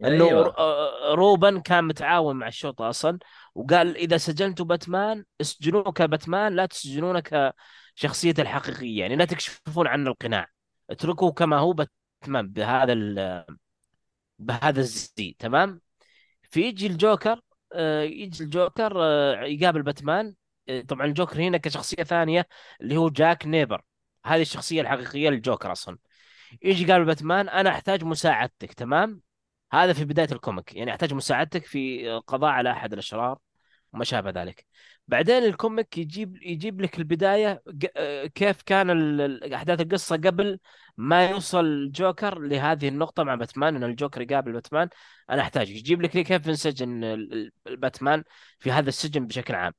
[0.05, 3.19] إنه ر- آه، روبن كان متعاون مع الشرطة أصلا
[3.55, 7.23] وقال إذا سجنتوا باتمان اسجنوه كباتمان لا تسجنونه
[7.99, 10.49] كشخصيته الحقيقية يعني لا تكشفون عنه القناع.
[10.91, 12.95] اتركوه كما هو باتمان بهذا.
[14.39, 15.81] بهذا الزي تمام؟
[16.43, 17.41] فيجي الجوكر
[17.73, 20.35] آه، يجي الجوكر آه، يقابل باتمان.
[20.69, 22.49] آه، طبعا الجوكر هنا كشخصية ثانية
[22.81, 23.83] اللي هو جاك نيبير.
[24.27, 25.99] هذه الشخصية الحقيقية للجوكر أصلا.
[26.63, 29.23] يجي يقابل باتمان أنا أحتاج مساعدتك تمام؟
[29.73, 33.39] هذا في بداية ال comic يعني أحتاج مساعدتك في القضاء على أحد الأشرار.
[33.93, 34.67] وما شابه ذلك.
[35.09, 37.63] بعدين ال comic يجيب يجيب لك البداية
[37.97, 38.91] آه، كيف كان
[39.55, 40.59] أحداث القصة قبل
[40.97, 44.89] ما يوصل الجوكر لهذه النقطة مع باتمان إن الجوكر يقابل باتمان.
[45.31, 47.05] أنا احتاج يجيب لك كيف انسجن
[47.67, 48.25] الباتمان
[48.59, 49.73] في هذا السجن بشكل عام.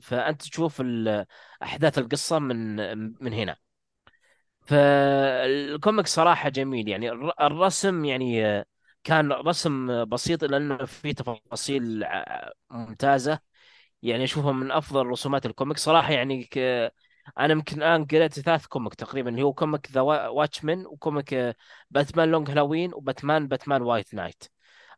[0.00, 0.82] فأنت تشوف
[1.62, 2.76] أحداث القصة من
[3.24, 3.56] من هنا.
[4.66, 6.88] فالكوميك صراحة جميل.
[6.88, 8.64] يعني الر- الرسم يعني آه،
[9.04, 13.55] كان رسم بسيط لأنه فيه تفاصيل ع- ممتازة.
[14.06, 15.78] يعني أشوفها من أفضل رسومات ال comic.
[15.78, 16.58] صراحة يعني ك...
[17.38, 21.56] أنا يمكن الآن قريت ثلاث comic تقريبا اللي هو comic The Watchmen و comic
[21.90, 24.44] باتمان Long Halloween وباتمان باتمان White Knight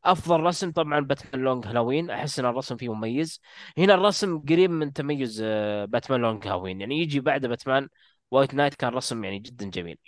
[0.04, 3.40] أفضل رسم طبعا باتمان Long Halloween أحس إن الرسم فيه مميز.
[3.78, 5.42] هنا الرسم قريب من تميز
[5.88, 7.88] باتمان Long Halloween يعني يجي بعد باتمان
[8.30, 9.98] White Knight كان رسم يعني جدا جميل.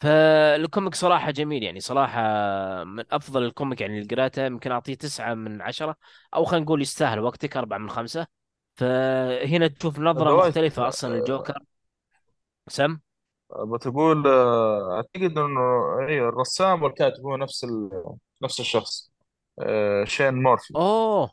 [0.00, 2.20] فال comic صراحة جميل يعني صراحة
[2.84, 5.96] من أفضل ال comic يعني اللي قرأته يمكن أعطيه تسعة من عشرة
[6.34, 8.26] أو خلينا نقول يستاهل وقتك أربعة من خمسة
[8.74, 11.58] فهنا تشوف نظرة مختلفة أصلا الجوكر
[12.68, 13.00] سم
[13.72, 14.26] بتقول
[15.38, 15.60] إنه
[16.08, 17.90] أيوه الرسام والكاتب هو نفس ال...
[18.42, 19.12] نفس الشخص
[19.60, 21.30] آه، شون مورفي أوه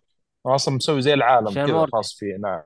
[0.48, 1.86] هو أصلا مسوي زي العالم شين كذا.
[1.86, 2.64] خاص فيه نعم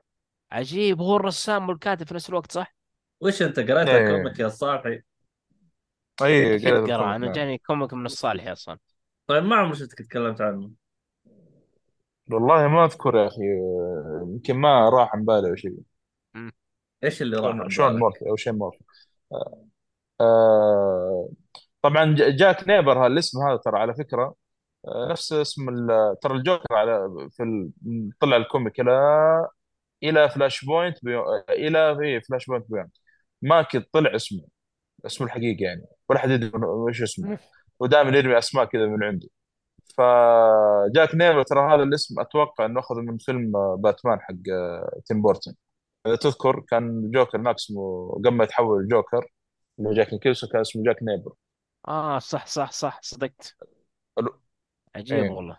[0.52, 2.74] عجيب هو الرسام والكاتب في نفس الوقت صح؟
[3.20, 3.94] وش أنت قريت إيه.
[3.94, 5.02] ال comic يا صالحي؟
[6.22, 7.32] اي ال comic، أنا نعم.
[7.32, 8.78] جاني كوميك من الصالح أصلا.
[9.26, 10.70] طيب ما عمرك شفتك تكلمت عنه؟
[12.30, 13.42] والله ما أذكر يا أخي
[14.22, 15.76] يمكن ما راح عن بالي أو شيء.
[17.04, 18.84] إيش اللي راح شون؟ مورفي أو شين مورفي.
[19.32, 19.66] آه،
[20.20, 21.28] آه،
[21.82, 24.34] طبعا ج- جاك نيبر هالاسم هذا ترى على فكرة
[24.88, 27.70] آه، نفس اسم ال- ترى الجوكر على في ال...
[28.20, 28.92] طلع الكوميك إلى
[30.02, 31.24] إلى فلاش بوينت بيو...
[31.50, 32.90] إلى في فلاش بوينت بيوند
[33.42, 34.42] ما كنت طلع اسمه
[35.06, 35.86] اسمه الحقيقي يعني.
[36.12, 37.38] ولا حد يدري وش اسمه.
[37.80, 39.28] ودائما يرمي أسماء كذا من عنده.
[39.98, 45.22] فجاك نيبر ترى هذا الاسم أتوقع إنه اخذه من فيلم آه، باتمان حق آه، تيم
[45.22, 45.54] بورتن.
[46.06, 49.26] إذا تذكر كان جوكر هناك اسمه قبل ما يتحول الجوكر
[49.78, 51.32] اللي هو جاك نيكلسون كان اسمه جاك نيبر
[51.88, 53.56] آه صح صح صح صدقت.
[54.18, 54.40] ألو.
[54.96, 55.30] عجيب إيه.
[55.30, 55.58] والله.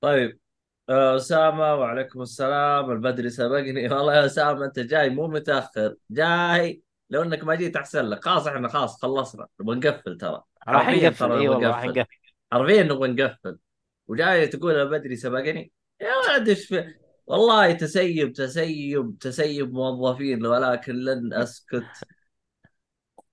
[0.00, 0.40] طيب.
[0.88, 2.90] آه، أسامة وعليكم السلام.
[2.90, 3.88] البدري سبقني.
[3.92, 5.96] والله يا أسامة أنت جاي مو متأخر.
[6.10, 6.82] جاي.
[7.10, 10.42] لو إنك ما جيت أحسن لك خلاص إحنا خلاص خلصنا نبغى نقفل ترى.
[10.68, 12.06] راح نقفل اي والله راح نقفل.
[12.52, 13.58] حرفيا نبغى نقفل.
[14.06, 15.72] وجاي تقول البدري سبقني.
[16.00, 16.94] يا ولد إيش في
[17.26, 22.04] والله تسيب تسيب تسيب موظفين ولكن لن أسكت.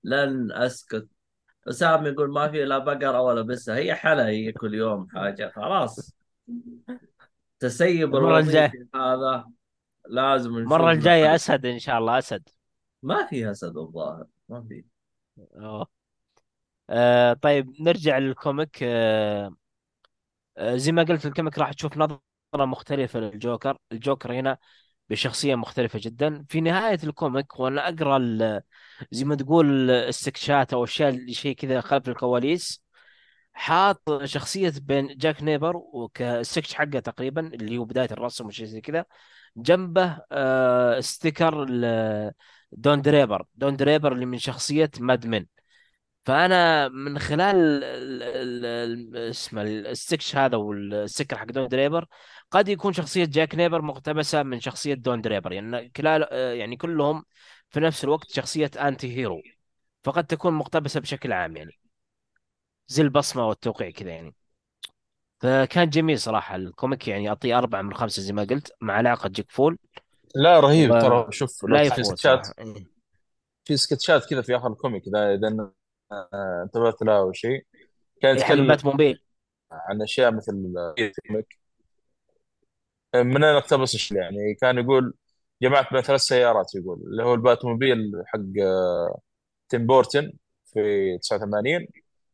[0.04, 1.08] لن أسكت.
[1.68, 6.16] اسامه يقول ما في لا بقرة ولا بسه هي حلا هي كل يوم حاجة خلاص.
[7.60, 8.66] تسيب المرة الجاية.
[8.66, 9.50] الوظيفي هذا
[10.10, 10.58] لازم
[10.90, 11.36] الجاية حل.
[11.36, 12.50] أسد إن شاء الله أسد.
[13.04, 14.84] ما في اسد الظاهر ما في.
[16.90, 18.80] آه طيب نرجع للكوميك.
[18.84, 19.56] آه
[20.58, 22.22] آه زي ما قلت الكوميك راح تشوف نظرة
[22.56, 23.78] مختلفة للجوكر.
[23.92, 24.58] الجوكر هنا
[25.10, 26.46] بشخصية مختلفة جدا.
[26.50, 28.62] في نهاية الكوميك وأنا أقرأ ال-
[29.12, 32.84] زي ما تقول استكشات أو أشياء اللي شيء كذا خلف الكواليس.
[33.54, 39.06] حاط شخصية بين جاك نيبر وكالسكتش حقه تقريبا اللي هو بداية الرسم وشيء زي كذا.
[39.58, 41.66] جنبه آه ستيكر
[42.78, 43.46] دون دريبر.
[43.56, 45.48] دون دريبر اللي من شخصية ماد مين.
[46.26, 52.06] فأنا من خلال ال- ال- ال- اسمه السكش هذا والسكر حق دون دريبر
[52.52, 55.52] قد يكون شخصية جاك نيبر مقتبسة من شخصية دون دريبر.
[55.54, 56.28] يعني كلال
[56.60, 57.24] يعني كلهم
[57.70, 59.42] في نفس الوقت شخصية انتي هيرو
[60.04, 61.80] فقد تكون مقتبسة بشكل عام يعني.
[62.88, 64.36] زي البصمه والتوقيع كذا يعني.
[65.42, 66.56] فكان جميل صراحة.
[66.56, 69.78] ال comic يعني أعطيه أربعة من خمسة زي ما قلت مع علاقة جيك فول.
[70.36, 71.28] لا رهيب ترى.
[71.30, 72.88] شوف لو في يفوت سكتشات إيه.
[73.66, 75.72] في سكتشات كذا في آخر ال comic اذا إذا
[76.64, 77.66] انتبهت له أو شيء.
[78.22, 79.24] كان إيه يتكلم موبيل.
[79.72, 81.60] عن أشياء مثل ال comic.
[83.16, 85.14] من أين اقتبس يعني كان يقول
[85.62, 89.20] جمعت بين ثلاث سيارات يقول اللي هو ال Batmobile حق آه،
[89.70, 90.34] تيم بورتن
[90.66, 91.88] في 89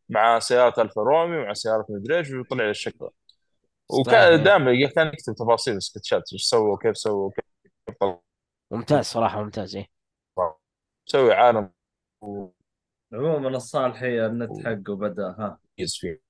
[0.10, 3.10] مع سيارة Alfa Romeo مع سيارة مدري إيش وطلع الشكل
[3.90, 7.32] وكان دائما كان يكتب تفاصيل السكتشات إيش سووا كيف سووا
[8.72, 9.88] ممتاز صراحة ممتاز إيه.
[11.08, 11.72] مسوي عالم
[13.14, 15.60] عموما الصالحي النت حقه بدأ ها.
[16.00, 16.22] فيه.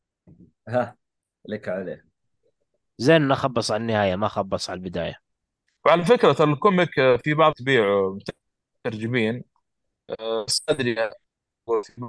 [0.67, 0.97] ها
[1.45, 2.05] لك عليه.
[2.97, 5.15] زين انه خبص على النهاية ما خبص على البداية.
[5.85, 7.83] وعلى فكرة ترى ال comic آه، في بعض تبيع
[8.85, 9.43] مترجمين.
[10.19, 11.09] آه، بس أدري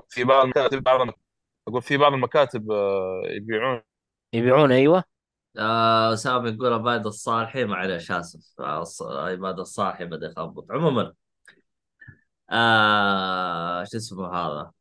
[0.08, 1.08] في بعض المكاتب بعض
[1.68, 3.82] أقول في بعض المكاتب آه، يبيعون.
[4.32, 5.04] يبيعون أيوه.
[5.58, 11.12] آه اسامه يقول عباد الصالحي معلش اسف آه، عباد الصالحي بدا يخبط عموما
[12.50, 14.72] آه شو اسمه هذا؟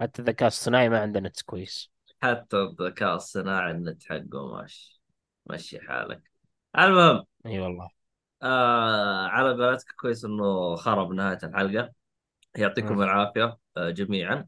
[0.00, 1.90] حتى الذكاء الصناعي ما عنده نت كويس
[2.22, 5.02] حتى الذكاء الصناعي النت حقه ماشي
[5.46, 6.22] مشي حالك.
[6.78, 7.88] المهم إي والله.
[8.42, 11.92] آه على قولتك كويس إنه خرب نهاية الحلقة.
[12.56, 13.02] يعطيكم.
[13.02, 14.46] العافية آه جميعا.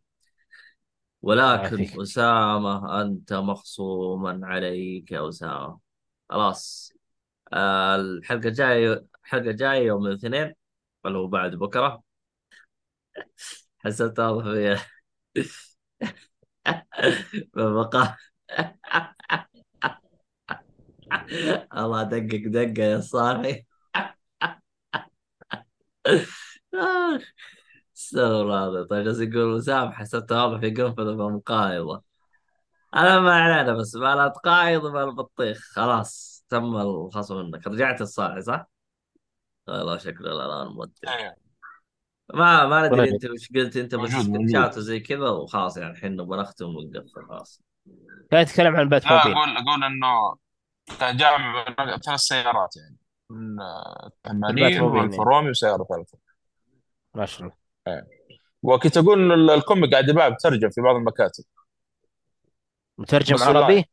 [1.23, 5.81] ولكن أسامة أنت مخصوما عليك يا أسامة.
[6.31, 6.93] خلاص.
[7.55, 10.55] الحلقة الجايه الحلقة الجايه يوم الاثنين
[11.07, 12.03] اللي هو بعد بكرة.
[13.79, 14.87] حسبت واضح
[17.55, 18.17] في بقى
[21.77, 23.65] الله دقق دقة يا صاحي
[28.01, 32.03] استغفر الله طيب جالس يقول وسام حسبت واضح في قنفذ مقايضه
[32.97, 38.43] أنا ما علينا بس ما لا تقايض ما البطيخ خلاص تم الخصم منك رجعت الصاحي
[38.43, 38.67] صح؟
[39.69, 41.35] والله شكله الان مودع أيوة.
[42.35, 43.13] ما ما ندري طيب.
[43.13, 44.11] أنت وش قلت أنت بس.
[44.11, 47.63] سكتشات وزي كذا وخلاص يعني الحين نبغى نختم ونقفل خلاص
[48.31, 50.37] كان يتكلم عن Batmobile أقول أقول إنه
[51.01, 51.65] كان جامع
[52.05, 52.97] ثلاث سيارات يعني
[53.31, 53.57] من
[54.25, 55.25] 80 موبيل، و Alfa يعني.
[55.25, 56.19] Romeo وسيارة ثالثه
[57.15, 57.60] ما شاء الله
[58.63, 61.45] وكنت أقول ال- ال comic قاعد يباع مترجم في بعض المكاتب.
[62.99, 63.85] مترجم بس عربي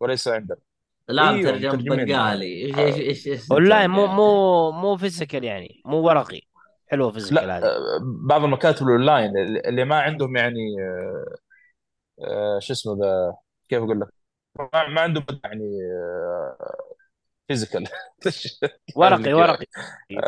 [0.00, 0.58] وليس عندنا.
[1.08, 1.76] لا أيوة، مترجم.
[1.76, 2.64] بنغالي.
[2.64, 5.82] إيش إيش إيش إيش والله مترجم؟ مو مو مو physical يعني.
[5.84, 6.40] مو ورقي.
[6.88, 11.36] حلوة physical لا هذه آه، بعض المكاتب الأونلاين اللي اللي ما عندهم يعني آه،
[12.24, 13.34] آه، شو اسمه ذا
[13.68, 14.08] كيف أقول لك؟
[14.58, 15.78] ما, ما عندهم يعني
[17.48, 17.84] physical.
[18.96, 19.66] ورقي ورقي.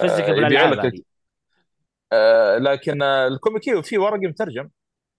[0.01, 0.93] physical بالألعاب
[2.13, 4.69] آه، لكن آه، ال comic في ورقي مترجم.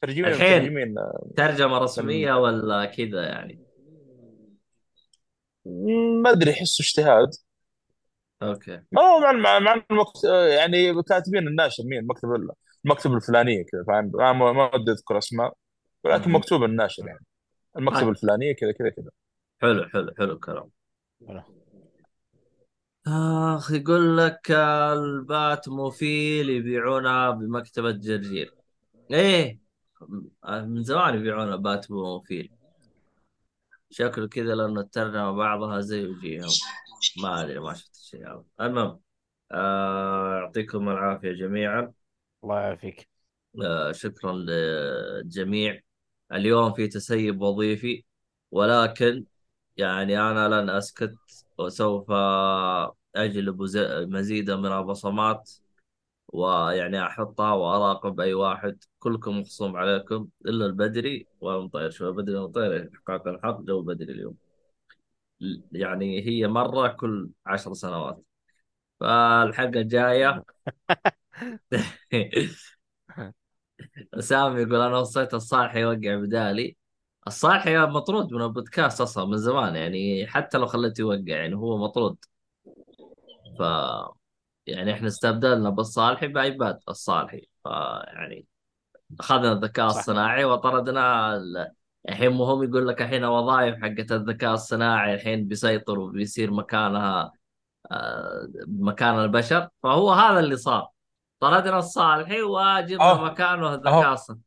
[0.04, 0.62] مترجمين الحين.
[0.62, 3.60] مترجمين آه، ترجمة رسمية ولا كذا يعني؟
[6.24, 7.30] ما أدري احسه اجتهاد.
[8.44, 8.82] okay.
[8.92, 10.24] ما هو مع مع, المكت...
[10.58, 12.50] يعني كاتبين الناشر مين؟ مكتب ال-
[12.86, 14.12] المكتب الفلانية كذا فاهم؟
[14.58, 15.54] ما ودي أذكر أسماء
[16.04, 16.36] ولكن مم.
[16.36, 17.26] مكتوب الناشر يعني.
[17.78, 18.10] المكتب آه.
[18.10, 19.10] الفلانية كذا كذا كذا.
[19.62, 20.70] حلو حلو حلو الكلام.
[23.08, 28.54] آخ يقول لك ال Batmobile يبيعونها بمكتبة جرجير.
[29.12, 29.60] إيه
[30.48, 32.52] من زمان يبيعون Batmobile.
[33.90, 36.50] شكله كذا لأنه الترجمة بعضها زي وجيههم.
[37.24, 38.44] ما أدري ما شفت الشيء هذا.
[38.62, 39.00] المهم
[39.52, 41.94] آه، يعطيكم العافية جميعا.
[42.44, 43.10] الله يعافيك.
[43.64, 45.82] آه، شكرا للجميع
[46.32, 48.04] اليوم في تسيب وظيفي
[48.52, 49.26] ولكن
[49.78, 51.14] يعني أنا لن أسكت.
[51.58, 52.12] وسوف
[53.16, 53.62] أجلب
[54.10, 55.52] مزيدا من البصمات
[56.28, 58.84] ويعني أحطها وأراقب أي واحد.
[59.00, 61.28] كلكم مخصوم عليكم إلا البدري.
[61.42, 64.38] والمطير شو البدري والمطير حقاق الحق جو بدري اليوم.
[65.72, 68.24] يعني هي مرة كل عشر سنوات.
[69.00, 70.44] فالحلقة الجاية
[74.20, 76.78] سامي يقول أنا وصيت الصالح يوقع بدالي.
[77.28, 82.18] الصالح مطرود من البودكاست أصلا من زمان يعني حتى لو خليته يوقع يعني هو مطرود
[83.60, 83.62] ف
[84.68, 88.46] يعني إحنا استبدلنا بالصالحي بعباد الصالحي فيعني
[89.20, 89.98] أخذنا الذكاء صح.
[89.98, 91.72] الصناعي وطردنا ال-
[92.10, 97.32] الحين مهم يقول لك الحين وظائف حقت الذكاء الصناعي الحين بيسيطر وبيصير مكانها
[97.92, 100.88] آه، مكان البشر فهو هذا اللي صار
[101.40, 103.14] طردنا الصالحي وجبنا.
[103.14, 104.14] مكانه الذكاء.
[104.14, 104.42] الصناعي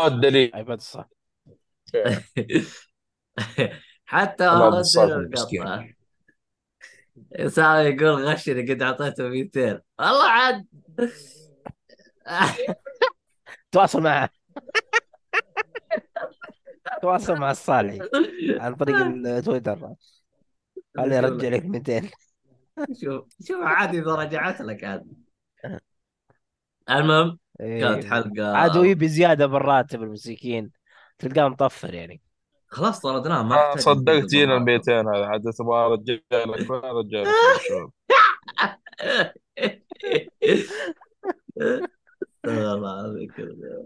[0.00, 1.08] الدليل عباد الصح
[4.04, 4.82] حتى الله والله.
[7.48, 10.66] سامي يقول غشني قد أعطيته 200 والله عاد.
[13.72, 14.30] تواصل معه
[17.02, 17.98] تواصل مع الصالحي
[18.60, 19.94] عن طريق التويتر
[20.96, 21.64] خليني أرجع لك.
[21.64, 22.10] 200
[23.02, 25.06] شوف شوف عادي إذا رجعت لك عاد
[26.90, 28.10] المهم كانت إيه.
[28.10, 30.70] حلقه عاد هو يبي زيادة بالراتب المسكين
[31.18, 32.20] تلقاه مطفر يعني
[32.66, 34.90] خلاص طردناه ما يحتاج صدقت جينا ال بالراتب.
[34.90, 37.28] 200 هذا عاد تبغى ارجع لك وين ارجع لك
[37.68, 37.90] شوف.
[40.44, 41.88] استغفر
[42.44, 43.84] الله العظيم كذا.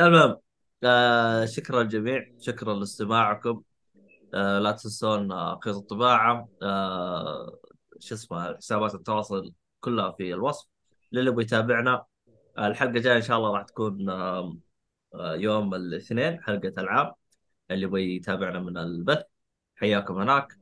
[0.00, 0.36] المهم
[0.84, 3.62] آه شكرا للجميع شكرا لاستماعكم
[4.34, 7.58] آه لا تنسون آه، خيط الطباعة آه
[8.00, 10.66] شو اسمه حسابات التواصل كلها في الوصف
[11.12, 12.04] للي يبغى يتابعنا
[12.58, 14.56] آه الحلقة الجاية إن شاء الله راح تكون آه آه،
[15.14, 17.14] يوم الاثنين حلقة ألعاب
[17.70, 19.22] اللي يبغى يتابعنا من البث.
[19.76, 20.58] حياكم هناك.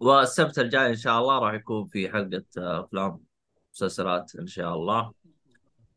[0.00, 3.20] والسبت الجاي إن شاء الله راح يكون في حلقة آه، أفلام
[3.74, 5.12] مسلسلات إن شاء الله.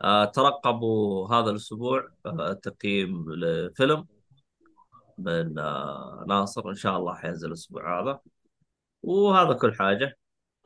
[0.02, 4.08] آه ترقبوا هذا الأسبوع آه تقييم لفيلم
[5.18, 5.54] من
[6.28, 6.70] ناصر.
[6.70, 8.20] إن شاء الله حينزل الأسبوع هذا.
[9.04, 10.18] وهذا كل حاجة.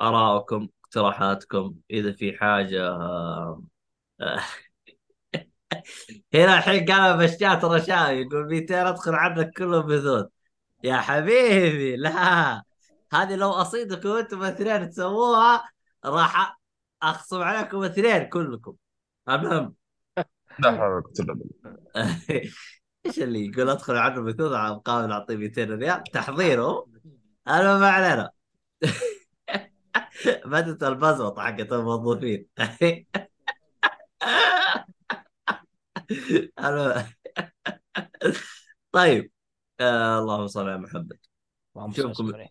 [0.01, 1.75] آراءكم اقتراحاتكم.
[1.91, 3.63] إذا في حاجة آه
[6.33, 10.25] هنا الحين قال بشات رشاوي يقول 200 ادخل عندك كلهم بثوث.
[10.83, 12.63] يا حبيبي لا
[13.13, 15.69] هذه لو أصيدكم أنتم الاثنين تسووها
[16.05, 16.59] راح
[17.03, 18.75] أخصم عليكم اثنين كلكم.
[19.29, 19.75] المهم.
[20.59, 21.35] لا حول ولا
[23.05, 26.87] إيش اللي يقول أدخل عنه بثوث على مقابل اعطيه 200 ريال؟ تحضيره.
[27.47, 28.29] أنا ما علينا.
[30.45, 32.45] بدت البزوطه حقت الموظفين.
[38.91, 39.31] طيب.
[39.79, 41.17] آه اللهم صل على محمد.
[41.75, 42.13] اللهم شوفكم.
[42.13, 42.47] صل وسلم.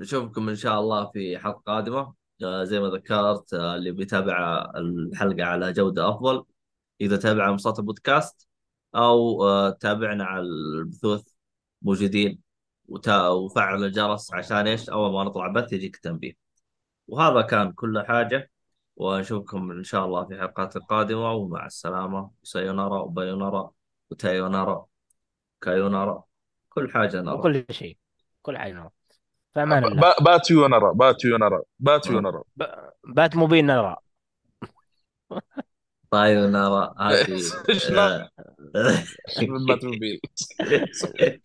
[0.00, 2.14] نشوفكم إن شاء الله في حلقة قادمة.
[2.44, 6.44] آه زي ما ذكرت آه اللي بيتابع الحلقة على جودة أفضل.
[7.00, 8.48] إذا تابع منصات البودكاست
[8.94, 11.22] أو آه تابعنا على البثوث
[11.82, 12.40] موجودين.
[12.88, 16.32] وتا- وفعل الجرس عشان إيش؟ أول ما نطلع بث يجيك تنبيه
[17.08, 18.50] وهذا كان كل حاجة.
[19.00, 22.30] ونشوفكم إن شاء الله في حلقات قادمه ومع السلامة.
[22.42, 23.70] سايونارا وبايونارا
[24.10, 24.86] وتايونارا
[25.60, 26.24] كايونارا
[26.68, 27.34] كل حاجة نرى.
[27.34, 27.96] وكل شيء
[28.42, 28.90] كل حاجة نرى.
[29.54, 30.00] فأمان الله.
[30.00, 32.64] با- باتوا ونرى باتوا ونرى باتوا ونرى ب-
[33.04, 33.96] بات مبين نرى.
[36.12, 38.28] بايونارا هذه إيش آه.
[39.82, 40.20] موبيل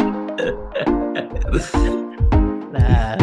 [2.74, 3.18] لا.